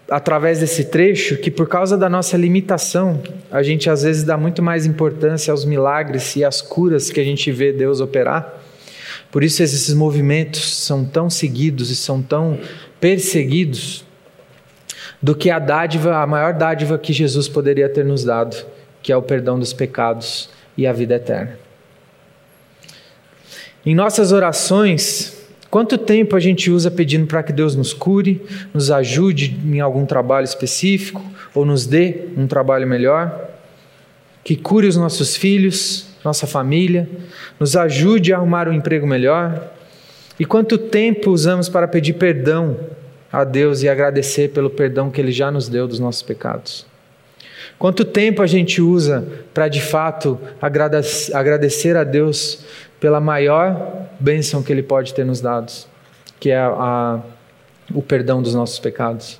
através 0.09 0.61
desse 0.61 0.85
trecho, 0.85 1.37
que 1.37 1.51
por 1.51 1.69
causa 1.69 1.97
da 1.97 2.09
nossa 2.09 2.37
limitação, 2.37 3.23
a 3.51 3.63
gente 3.63 3.89
às 3.89 4.03
vezes 4.03 4.23
dá 4.25 4.37
muito 4.37 4.63
mais 4.63 4.87
importância 4.87 5.51
aos 5.51 5.65
milagres 5.65 6.37
e 6.37 6.45
às 6.45 6.61
curas 6.61 7.11
que 7.11 7.21
a 7.21 7.25
gente 7.25 7.51
vê 7.51 7.73
Deus 7.73 8.01
operar. 8.01 8.61
Por 9.31 9.43
isso 9.43 9.63
esses 9.63 9.93
movimentos 9.95 10.79
são 10.79 11.05
tão 11.05 11.29
seguidos 11.29 11.91
e 11.91 11.97
são 11.97 12.23
tão 12.23 12.59
perseguidos 13.01 14.05
do 15.23 15.35
que 15.35 15.51
a 15.51 15.59
dádiva, 15.59 16.19
a 16.19 16.27
maior 16.27 16.53
dádiva 16.53 16.99
que 16.99 17.13
Jesus 17.13 17.49
poderia 17.49 17.89
ter 17.89 18.05
nos 18.05 18.25
dado, 18.25 18.57
que 19.03 19.11
é 19.11 19.17
o 19.17 19.23
perdão 19.23 19.59
dos 19.59 19.73
pecados 19.73 20.51
e 20.77 20.87
a 20.87 20.93
vida 20.93 21.15
eterna. 21.15 21.59
Em 23.87 23.95
nossas 23.95 24.33
orações, 24.33 25.44
Quanto 25.75 25.99
tempo 25.99 26.37
a 26.37 26.39
gente 26.39 26.71
usa 26.71 26.89
pedindo 26.89 27.27
para 27.27 27.43
que 27.43 27.53
Deus 27.53 27.75
nos 27.75 27.93
cure, 27.93 28.41
nos 28.73 28.93
ajude 28.93 29.59
em 29.67 29.81
algum 29.81 30.07
trabalho 30.07 30.45
específico 30.45 31.21
ou 31.53 31.65
nos 31.65 31.85
dê 31.85 32.29
um 32.37 32.47
trabalho 32.47 32.87
melhor? 32.87 33.51
Que 34.45 34.55
cure 34.55 34.87
os 34.87 34.97
nossos 34.97 35.35
filhos, 35.35 36.07
nossa 36.25 36.47
família, 36.47 37.09
nos 37.59 37.75
ajude 37.75 38.33
a 38.33 38.37
arrumar 38.37 38.69
um 38.69 38.73
emprego 38.73 39.05
melhor? 39.05 39.73
E 40.39 40.45
quanto 40.45 40.79
tempo 40.79 41.33
usamos 41.33 41.69
para 41.69 41.89
pedir 41.89 42.13
perdão 42.13 42.79
a 43.33 43.43
Deus 43.43 43.83
e 43.83 43.89
agradecer 43.89 44.51
pelo 44.51 44.71
perdão 44.71 45.11
que 45.11 45.21
Ele 45.21 45.33
já 45.33 45.51
nos 45.51 45.69
deu 45.69 45.89
dos 45.89 45.99
nossos 45.99 46.23
pecados? 46.23 46.87
Quanto 47.79 48.05
tempo 48.05 48.43
a 48.43 48.47
gente 48.47 48.81
usa 48.81 49.27
para 49.53 49.69
de 49.69 49.81
fato 49.81 50.39
agradecer 51.33 51.97
a 51.97 52.05
Deus 52.05 52.65
pela 53.05 53.21
maior 53.21 54.09
bênção 54.19 54.63
que 54.63 54.73
Ele 54.73 54.83
pode 54.83 55.13
ter 55.13 55.27
nos 55.27 55.39
dado, 55.39 55.71
que 56.41 56.49
é 56.49 56.57
a, 56.57 57.21
o 57.93 58.01
perdão 58.01 58.41
dos 58.41 58.55
nossos 58.55 58.79
pecados. 58.79 59.39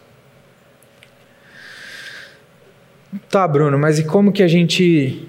Tá, 3.31 3.49
Bruno, 3.49 3.79
mas 3.79 3.99
e 3.99 4.05
como 4.05 4.31
que 4.33 4.43
a 4.43 4.47
gente 4.47 5.27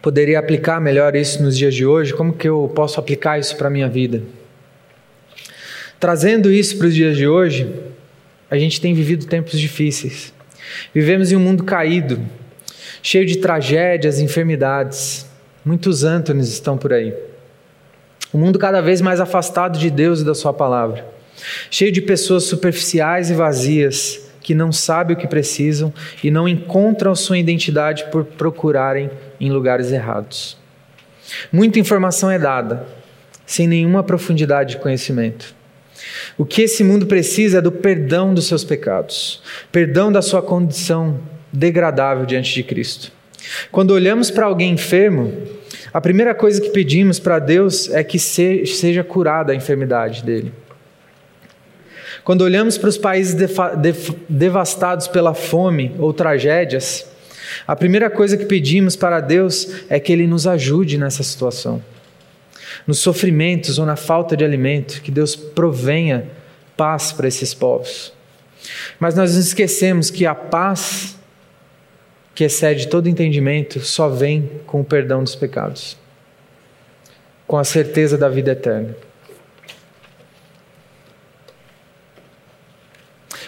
poderia 0.00 0.38
aplicar 0.38 0.80
melhor 0.80 1.14
isso 1.14 1.42
nos 1.42 1.54
dias 1.54 1.74
de 1.74 1.84
hoje? 1.84 2.14
Como 2.14 2.32
que 2.32 2.48
eu 2.48 2.72
posso 2.74 2.98
aplicar 2.98 3.38
isso 3.38 3.54
para 3.58 3.68
a 3.68 3.70
minha 3.70 3.86
vida? 3.90 4.22
Trazendo 6.00 6.50
isso 6.50 6.78
para 6.78 6.86
os 6.86 6.94
dias 6.94 7.14
de 7.14 7.28
hoje, 7.28 7.70
a 8.50 8.56
gente 8.56 8.80
tem 8.80 8.94
vivido 8.94 9.26
tempos 9.26 9.60
difíceis. 9.60 10.32
Vivemos 10.94 11.30
em 11.30 11.36
um 11.36 11.40
mundo 11.40 11.62
caído, 11.62 12.18
cheio 13.02 13.26
de 13.26 13.36
tragédias, 13.36 14.18
enfermidades. 14.18 15.30
Muitos 15.64 16.02
ântones 16.02 16.48
estão 16.48 16.76
por 16.76 16.92
aí. 16.92 17.14
Um 18.34 18.38
mundo 18.38 18.58
cada 18.58 18.80
vez 18.80 19.00
mais 19.00 19.20
afastado 19.20 19.78
de 19.78 19.90
Deus 19.90 20.20
e 20.20 20.24
da 20.24 20.34
Sua 20.34 20.52
palavra, 20.52 21.06
cheio 21.70 21.92
de 21.92 22.00
pessoas 22.00 22.44
superficiais 22.44 23.30
e 23.30 23.34
vazias 23.34 24.32
que 24.40 24.54
não 24.54 24.72
sabem 24.72 25.16
o 25.16 25.18
que 25.18 25.26
precisam 25.26 25.92
e 26.22 26.30
não 26.30 26.48
encontram 26.48 27.14
sua 27.14 27.38
identidade 27.38 28.06
por 28.10 28.24
procurarem 28.24 29.10
em 29.40 29.50
lugares 29.50 29.92
errados. 29.92 30.58
Muita 31.52 31.78
informação 31.78 32.30
é 32.30 32.38
dada, 32.38 32.84
sem 33.46 33.68
nenhuma 33.68 34.02
profundidade 34.02 34.72
de 34.72 34.82
conhecimento. 34.82 35.54
O 36.36 36.44
que 36.44 36.62
esse 36.62 36.82
mundo 36.82 37.06
precisa 37.06 37.58
é 37.58 37.62
do 37.62 37.70
perdão 37.70 38.34
dos 38.34 38.46
seus 38.46 38.64
pecados, 38.64 39.40
perdão 39.70 40.10
da 40.10 40.20
sua 40.20 40.42
condição 40.42 41.20
degradável 41.52 42.26
diante 42.26 42.52
de 42.52 42.62
Cristo. 42.64 43.12
Quando 43.70 43.92
olhamos 43.92 44.30
para 44.30 44.46
alguém 44.46 44.72
enfermo, 44.72 45.32
a 45.92 46.00
primeira 46.00 46.34
coisa 46.34 46.60
que 46.60 46.70
pedimos 46.70 47.18
para 47.18 47.38
Deus 47.38 47.90
é 47.90 48.02
que 48.02 48.18
seja 48.18 49.04
curada 49.04 49.52
a 49.52 49.56
enfermidade 49.56 50.24
dele. 50.24 50.52
Quando 52.24 52.42
olhamos 52.42 52.78
para 52.78 52.88
os 52.88 52.96
países 52.96 53.34
devastados 54.28 55.08
pela 55.08 55.34
fome 55.34 55.94
ou 55.98 56.12
tragédias, 56.12 57.06
a 57.66 57.74
primeira 57.74 58.08
coisa 58.08 58.36
que 58.36 58.44
pedimos 58.44 58.96
para 58.96 59.20
Deus 59.20 59.68
é 59.88 59.98
que 59.98 60.12
Ele 60.12 60.26
nos 60.26 60.46
ajude 60.46 60.96
nessa 60.96 61.22
situação. 61.22 61.82
Nos 62.86 62.98
sofrimentos 63.00 63.78
ou 63.78 63.84
na 63.84 63.96
falta 63.96 64.36
de 64.36 64.44
alimento, 64.44 65.02
que 65.02 65.10
Deus 65.10 65.36
provenha 65.36 66.26
paz 66.76 67.12
para 67.12 67.28
esses 67.28 67.52
povos. 67.52 68.12
Mas 68.98 69.14
nós 69.14 69.34
nos 69.34 69.46
esquecemos 69.46 70.10
que 70.10 70.24
a 70.24 70.34
paz 70.34 71.18
que 72.34 72.44
excede 72.44 72.88
todo 72.88 73.08
entendimento 73.08 73.80
só 73.80 74.08
vem 74.08 74.50
com 74.66 74.80
o 74.80 74.84
perdão 74.84 75.22
dos 75.22 75.34
pecados, 75.34 75.96
com 77.46 77.58
a 77.58 77.64
certeza 77.64 78.16
da 78.16 78.28
vida 78.28 78.52
eterna. 78.52 78.96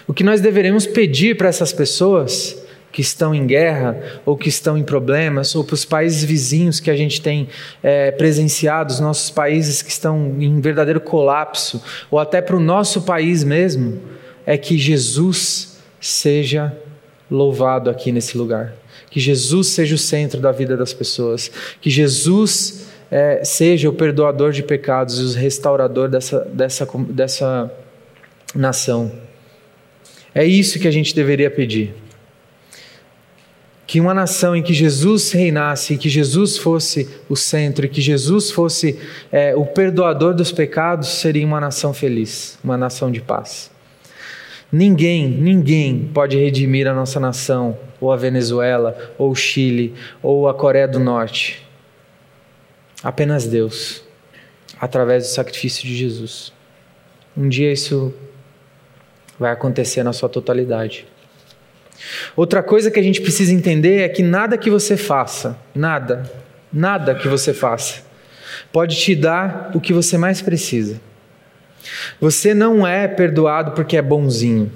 O 0.07 0.13
que 0.13 0.23
nós 0.23 0.39
deveremos 0.39 0.85
pedir 0.85 1.35
para 1.35 1.47
essas 1.47 1.73
pessoas 1.73 2.63
que 2.91 3.01
estão 3.01 3.35
em 3.35 3.45
guerra 3.45 4.21
ou 4.25 4.37
que 4.37 4.47
estão 4.47 4.77
em 4.77 4.83
problemas, 4.83 5.53
ou 5.53 5.65
para 5.65 5.73
os 5.73 5.83
países 5.83 6.23
vizinhos 6.23 6.79
que 6.79 6.89
a 6.89 6.95
gente 6.95 7.19
tem 7.21 7.49
é, 7.83 8.09
presenciado, 8.11 8.93
os 8.93 9.01
nossos 9.01 9.29
países 9.29 9.81
que 9.81 9.91
estão 9.91 10.37
em 10.39 10.61
verdadeiro 10.61 11.01
colapso, 11.01 11.83
ou 12.09 12.19
até 12.19 12.41
para 12.41 12.55
o 12.55 12.59
nosso 12.59 13.01
país 13.01 13.43
mesmo, 13.43 13.99
é 14.45 14.57
que 14.57 14.77
Jesus 14.77 15.77
seja 15.99 16.71
louvado 17.29 17.89
aqui 17.89 18.11
nesse 18.11 18.37
lugar. 18.37 18.73
Que 19.09 19.19
Jesus 19.19 19.67
seja 19.67 19.95
o 19.95 19.97
centro 19.97 20.39
da 20.39 20.51
vida 20.51 20.75
das 20.75 20.93
pessoas. 20.93 21.51
Que 21.81 21.89
Jesus 21.89 22.87
é, 23.09 23.43
seja 23.43 23.89
o 23.89 23.93
perdoador 23.93 24.51
de 24.51 24.63
pecados 24.63 25.19
e 25.19 25.23
o 25.23 25.39
restaurador 25.39 26.09
dessa, 26.09 26.39
dessa, 26.45 26.87
dessa 27.09 27.71
nação. 28.53 29.11
É 30.33 30.45
isso 30.45 30.79
que 30.79 30.87
a 30.87 30.91
gente 30.91 31.15
deveria 31.15 31.49
pedir. 31.49 31.93
Que 33.87 33.99
uma 33.99 34.13
nação 34.13 34.55
em 34.55 34.63
que 34.63 34.73
Jesus 34.73 35.31
reinasse, 35.31 35.97
que 35.97 36.09
Jesus 36.09 36.57
fosse 36.57 37.07
o 37.29 37.35
centro, 37.35 37.87
que 37.87 38.01
Jesus 38.01 38.49
fosse 38.49 38.99
é, 39.31 39.55
o 39.55 39.65
perdoador 39.65 40.33
dos 40.33 40.51
pecados, 40.51 41.07
seria 41.07 41.45
uma 41.45 41.61
nação 41.61 41.93
feliz, 41.93 42.57
uma 42.63 42.75
nação 42.75 43.11
de 43.11 43.21
paz. 43.21 43.71
Ninguém, 44.77 45.29
ninguém 45.29 46.11
pode 46.13 46.37
redimir 46.37 46.85
a 46.85 46.93
nossa 46.93 47.17
nação, 47.17 47.77
ou 47.97 48.11
a 48.11 48.17
Venezuela, 48.17 49.13
ou 49.17 49.31
o 49.31 49.35
Chile, 49.35 49.93
ou 50.21 50.49
a 50.49 50.53
Coreia 50.53 50.85
do 50.85 50.99
Norte. 50.99 51.65
Apenas 53.01 53.47
Deus, 53.47 54.03
através 54.77 55.23
do 55.23 55.29
sacrifício 55.29 55.87
de 55.87 55.95
Jesus. 55.95 56.51
Um 57.37 57.47
dia 57.47 57.71
isso 57.71 58.13
vai 59.39 59.53
acontecer 59.53 60.03
na 60.03 60.11
sua 60.11 60.27
totalidade. 60.27 61.07
Outra 62.35 62.61
coisa 62.61 62.91
que 62.91 62.99
a 62.99 63.03
gente 63.03 63.21
precisa 63.21 63.53
entender 63.53 64.01
é 64.01 64.09
que 64.09 64.21
nada 64.21 64.57
que 64.57 64.69
você 64.69 64.97
faça, 64.97 65.57
nada, 65.73 66.29
nada 66.73 67.15
que 67.15 67.29
você 67.29 67.53
faça, 67.53 68.03
pode 68.73 68.97
te 68.97 69.15
dar 69.15 69.71
o 69.73 69.79
que 69.79 69.93
você 69.93 70.17
mais 70.17 70.41
precisa. 70.41 70.99
Você 72.19 72.53
não 72.53 72.85
é 72.85 73.07
perdoado 73.07 73.71
porque 73.71 73.97
é 73.97 74.01
bonzinho. 74.01 74.71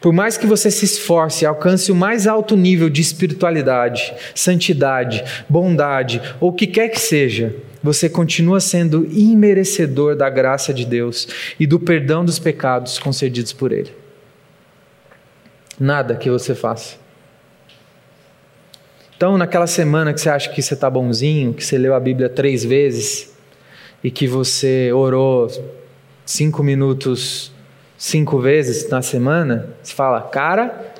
Por 0.00 0.12
mais 0.12 0.36
que 0.36 0.46
você 0.46 0.70
se 0.70 0.84
esforce 0.84 1.44
e 1.44 1.46
alcance 1.46 1.92
o 1.92 1.94
mais 1.94 2.26
alto 2.26 2.56
nível 2.56 2.88
de 2.88 3.00
espiritualidade, 3.00 4.14
santidade, 4.34 5.24
bondade 5.48 6.20
ou 6.40 6.50
o 6.50 6.52
que 6.52 6.66
quer 6.66 6.88
que 6.88 6.98
seja, 6.98 7.54
você 7.82 8.08
continua 8.08 8.58
sendo 8.58 9.06
imerecedor 9.12 10.16
da 10.16 10.28
graça 10.28 10.72
de 10.72 10.84
Deus 10.84 11.28
e 11.60 11.66
do 11.66 11.78
perdão 11.78 12.24
dos 12.24 12.38
pecados 12.38 12.98
concedidos 12.98 13.52
por 13.52 13.70
Ele. 13.70 13.92
Nada 15.78 16.16
que 16.16 16.30
você 16.30 16.54
faça. 16.54 16.96
Então, 19.16 19.38
naquela 19.38 19.66
semana 19.66 20.12
que 20.12 20.20
você 20.20 20.28
acha 20.28 20.50
que 20.50 20.60
você 20.60 20.74
está 20.74 20.90
bonzinho, 20.90 21.54
que 21.54 21.64
você 21.64 21.78
leu 21.78 21.94
a 21.94 22.00
Bíblia 22.00 22.28
três 22.28 22.64
vezes 22.64 23.34
e 24.02 24.10
que 24.10 24.26
você 24.26 24.92
orou 24.92 25.48
cinco 26.26 26.62
minutos 26.62 27.54
cinco 27.96 28.38
vezes 28.38 28.88
na 28.90 29.00
semana, 29.02 29.70
você 29.82 29.94
fala, 29.94 30.20
cara, 30.20 30.94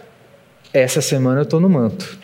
essa 0.72 1.00
semana 1.00 1.40
eu 1.40 1.44
estou 1.44 1.60
no 1.60 1.68
manto. 1.68 2.18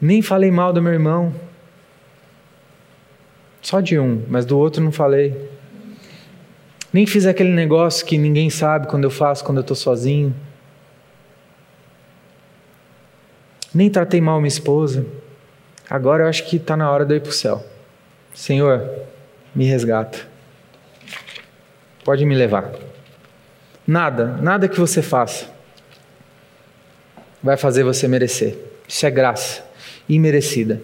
Nem 0.00 0.20
falei 0.20 0.50
mal 0.50 0.72
do 0.72 0.82
meu 0.82 0.92
irmão. 0.92 1.34
Só 3.62 3.80
de 3.80 3.98
um, 3.98 4.22
mas 4.28 4.44
do 4.44 4.58
outro 4.58 4.82
não 4.82 4.92
falei. 4.92 5.50
Nem 6.92 7.06
fiz 7.06 7.26
aquele 7.26 7.50
negócio 7.50 8.06
que 8.06 8.16
ninguém 8.16 8.48
sabe 8.48 8.86
quando 8.86 9.04
eu 9.04 9.10
faço, 9.10 9.44
quando 9.44 9.58
eu 9.58 9.62
estou 9.62 9.76
sozinho. 9.76 10.34
Nem 13.74 13.90
tratei 13.90 14.20
mal 14.20 14.38
minha 14.40 14.48
esposa. 14.48 15.04
Agora 15.88 16.24
eu 16.24 16.28
acho 16.28 16.46
que 16.46 16.56
está 16.56 16.76
na 16.76 16.90
hora 16.90 17.04
de 17.04 17.14
eu 17.14 17.16
ir 17.16 17.20
para 17.20 17.30
o 17.30 17.32
céu. 17.32 17.64
Senhor, 18.32 18.88
me 19.54 19.64
resgata. 19.64 20.35
Pode 22.06 22.24
me 22.24 22.36
levar. 22.36 22.72
Nada, 23.84 24.36
nada 24.40 24.68
que 24.68 24.78
você 24.78 25.02
faça 25.02 25.50
vai 27.42 27.56
fazer 27.56 27.82
você 27.82 28.06
merecer. 28.06 28.56
Isso 28.86 29.04
é 29.04 29.10
graça 29.10 29.68
imerecida. 30.08 30.80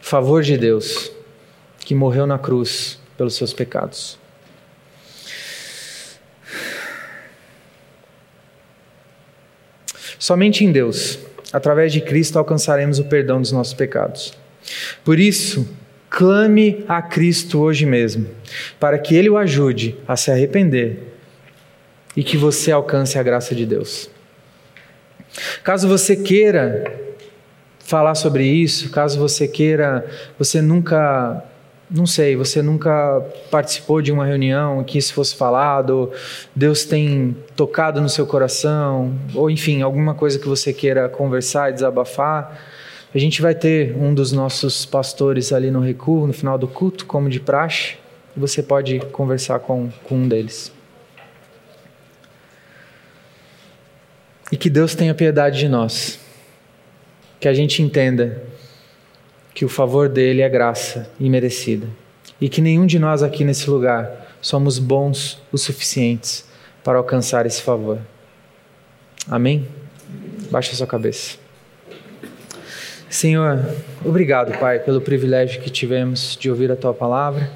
Favor 0.00 0.42
de 0.42 0.58
Deus 0.58 1.12
que 1.78 1.94
morreu 1.94 2.26
na 2.26 2.36
cruz 2.36 2.98
pelos 3.16 3.36
seus 3.36 3.52
pecados. 3.52 4.18
Somente 10.18 10.64
em 10.64 10.72
Deus, 10.72 11.20
através 11.52 11.92
de 11.92 12.00
Cristo, 12.00 12.40
alcançaremos 12.40 12.98
o 12.98 13.04
perdão 13.04 13.40
dos 13.40 13.52
nossos 13.52 13.72
pecados. 13.72 14.34
Por 15.04 15.20
isso, 15.20 15.64
Clame 16.10 16.84
a 16.88 17.02
Cristo 17.02 17.60
hoje 17.60 17.84
mesmo, 17.84 18.26
para 18.80 18.98
que 18.98 19.14
Ele 19.14 19.28
o 19.28 19.36
ajude 19.36 19.96
a 20.06 20.16
se 20.16 20.30
arrepender 20.30 21.02
e 22.16 22.24
que 22.24 22.36
você 22.36 22.72
alcance 22.72 23.18
a 23.18 23.22
graça 23.22 23.54
de 23.54 23.66
Deus. 23.66 24.10
Caso 25.62 25.86
você 25.86 26.16
queira 26.16 26.84
falar 27.78 28.14
sobre 28.14 28.44
isso, 28.44 28.90
caso 28.90 29.18
você 29.18 29.46
queira, 29.46 30.04
você 30.38 30.60
nunca, 30.60 31.44
não 31.90 32.06
sei, 32.06 32.36
você 32.36 32.60
nunca 32.60 33.24
participou 33.50 34.02
de 34.02 34.12
uma 34.12 34.26
reunião 34.26 34.82
que 34.84 34.98
isso 34.98 35.14
fosse 35.14 35.34
falado, 35.36 36.10
Deus 36.54 36.84
tem 36.84 37.36
tocado 37.56 38.00
no 38.00 38.08
seu 38.08 38.26
coração, 38.26 39.14
ou 39.34 39.50
enfim, 39.50 39.80
alguma 39.82 40.14
coisa 40.14 40.38
que 40.38 40.48
você 40.48 40.72
queira 40.72 41.08
conversar 41.08 41.70
e 41.70 41.74
desabafar, 41.74 42.60
a 43.14 43.18
gente 43.18 43.40
vai 43.40 43.54
ter 43.54 43.96
um 43.96 44.12
dos 44.12 44.32
nossos 44.32 44.84
pastores 44.84 45.52
ali 45.52 45.70
no 45.70 45.80
recuo, 45.80 46.26
no 46.26 46.32
final 46.32 46.58
do 46.58 46.68
culto, 46.68 47.06
como 47.06 47.30
de 47.30 47.40
praxe, 47.40 47.96
e 48.36 48.40
você 48.40 48.62
pode 48.62 49.00
conversar 49.12 49.60
com, 49.60 49.90
com 50.04 50.16
um 50.16 50.28
deles. 50.28 50.70
E 54.52 54.56
que 54.56 54.68
Deus 54.68 54.94
tenha 54.94 55.14
piedade 55.14 55.58
de 55.58 55.68
nós, 55.68 56.18
que 57.40 57.48
a 57.48 57.54
gente 57.54 57.82
entenda 57.82 58.42
que 59.54 59.64
o 59.64 59.68
favor 59.68 60.08
dele 60.08 60.42
é 60.42 60.48
graça 60.48 61.10
imerecida 61.18 61.88
e 62.40 62.48
que 62.48 62.60
nenhum 62.60 62.86
de 62.86 62.98
nós 62.98 63.22
aqui 63.22 63.44
nesse 63.44 63.68
lugar 63.68 64.36
somos 64.40 64.78
bons 64.78 65.42
o 65.50 65.58
suficientes 65.58 66.46
para 66.84 66.98
alcançar 66.98 67.44
esse 67.46 67.60
favor. 67.60 67.98
Amém? 69.26 69.66
Baixe 70.50 70.72
a 70.72 70.74
sua 70.74 70.86
cabeça. 70.86 71.47
Senhor, 73.10 73.64
obrigado, 74.04 74.58
Pai, 74.58 74.78
pelo 74.80 75.00
privilégio 75.00 75.62
que 75.62 75.70
tivemos 75.70 76.36
de 76.38 76.50
ouvir 76.50 76.70
a 76.70 76.76
tua 76.76 76.92
palavra. 76.92 77.50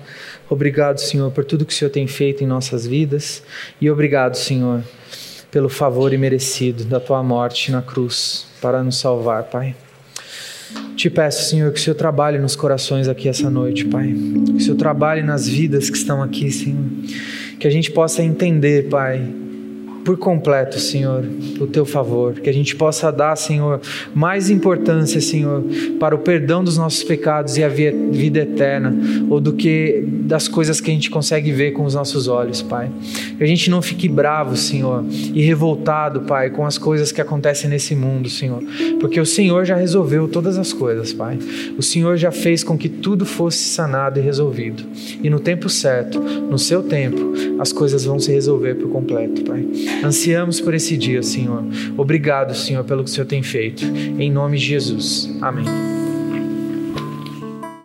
Obrigado, 0.49 0.99
Senhor, 0.99 1.31
por 1.31 1.45
tudo 1.45 1.67
que 1.67 1.73
o 1.73 1.77
Senhor 1.77 1.91
tem 1.91 2.07
feito 2.07 2.43
em 2.43 2.47
nossas 2.47 2.87
vidas. 2.87 3.43
E 3.81 3.91
obrigado, 3.91 4.35
Senhor, 4.35 4.83
pelo 5.51 5.69
favor 5.69 6.13
imerecido 6.13 6.85
da 6.85 6.99
tua 6.99 7.23
morte 7.23 7.71
na 7.71 7.83
cruz 7.83 8.47
para 8.63 8.83
nos 8.83 8.99
salvar, 8.99 9.45
Pai. 9.45 9.75
Te 10.97 11.11
peço, 11.11 11.51
Senhor, 11.51 11.71
que 11.71 11.79
o 11.79 11.83
Senhor 11.83 11.97
trabalhe 11.97 12.39
nos 12.39 12.57
corações 12.57 13.07
aqui 13.07 13.29
essa 13.29 13.51
noite, 13.51 13.85
Pai. 13.85 14.07
Que 14.47 14.53
o 14.53 14.61
Senhor 14.61 14.77
trabalhe 14.77 15.23
nas 15.23 15.47
vidas 15.47 15.91
que 15.91 15.97
estão 15.97 16.23
aqui, 16.23 16.51
Senhor. 16.51 16.83
Que 17.59 17.67
a 17.67 17.71
gente 17.71 17.91
possa 17.91 18.23
entender, 18.23 18.89
Pai, 18.89 19.23
por 20.05 20.17
completo, 20.17 20.79
Senhor, 20.79 21.25
o 21.61 21.67
teu 21.67 21.85
favor, 21.85 22.35
que 22.35 22.51
a 22.51 22.53
gente 22.53 22.75
possa 22.75 23.11
dar, 23.11 23.37
Senhor, 23.37 23.81
mais 24.15 24.51
importância, 24.51 25.21
Senhor, 25.21 25.63
para 25.99 26.15
o 26.15 26.19
perdão 26.19 26.63
dos 26.65 26.77
nossos 26.77 27.03
pecados 27.05 27.57
e 27.57 27.65
a 27.65 27.69
vida 27.69 28.41
eterna, 28.41 28.95
ou 29.31 29.41
do 29.41 29.53
que 29.53 30.05
das 30.07 30.49
coisas 30.49 30.81
que 30.81 30.91
a 30.91 30.95
gente 30.95 31.11
consegue 31.11 31.53
ver 31.53 31.73
com 31.73 31.85
os 31.85 31.95
nossos 31.95 32.29
olhos, 32.29 32.63
Pai. 32.63 32.91
Que 33.39 33.45
a 33.45 33.47
gente 33.47 33.71
não 33.71 33.81
fique 33.81 34.09
bravo, 34.09 34.57
Senhor, 34.57 35.05
e 35.11 35.43
revoltado, 35.43 36.23
Pai, 36.23 36.51
com 36.51 36.67
as 36.67 36.79
coisas 36.79 37.13
que 37.13 37.21
acontecem 37.21 37.71
nesse 37.71 37.95
mundo, 37.95 38.29
Senhor, 38.29 38.63
porque 39.01 39.21
o 39.21 39.27
Senhor 39.27 39.65
já 39.65 39.77
resolveu 39.77 40.27
todas 40.27 40.59
as 40.59 40.73
coisas, 40.73 41.13
Pai. 41.13 41.39
O 41.79 41.83
Senhor 41.83 42.17
já 42.17 42.33
fez 42.33 42.65
com 42.65 42.77
que 42.77 42.89
tudo 42.89 43.25
fosse 43.25 43.59
sanado 43.59 44.19
e 44.19 44.23
resolvido. 44.23 44.83
E 45.23 45.31
no 45.31 45.39
tempo 45.39 45.69
certo, 45.69 46.21
no 46.21 46.59
seu 46.59 46.83
tempo, 46.83 47.33
as 47.59 47.73
coisas 47.73 48.05
vão 48.05 48.19
se 48.19 48.33
resolver 48.33 48.75
por 48.75 48.89
completo, 48.91 49.43
Pai. 49.45 49.65
Ansiamos 50.05 50.61
por 50.61 50.75
esse 50.75 50.97
dia, 50.97 51.23
Senhor. 51.23 51.65
Obrigado, 51.97 52.55
Senhor, 52.55 52.85
pelo 52.85 53.05
que 53.05 53.11
o 53.11 53.13
Senhor 53.13 53.27
tem 53.27 53.43
feito. 53.43 53.85
Em 53.85 54.31
nome 54.31 54.59
de 54.59 54.65
Jesus. 54.67 55.31
Amém. 55.41 56.02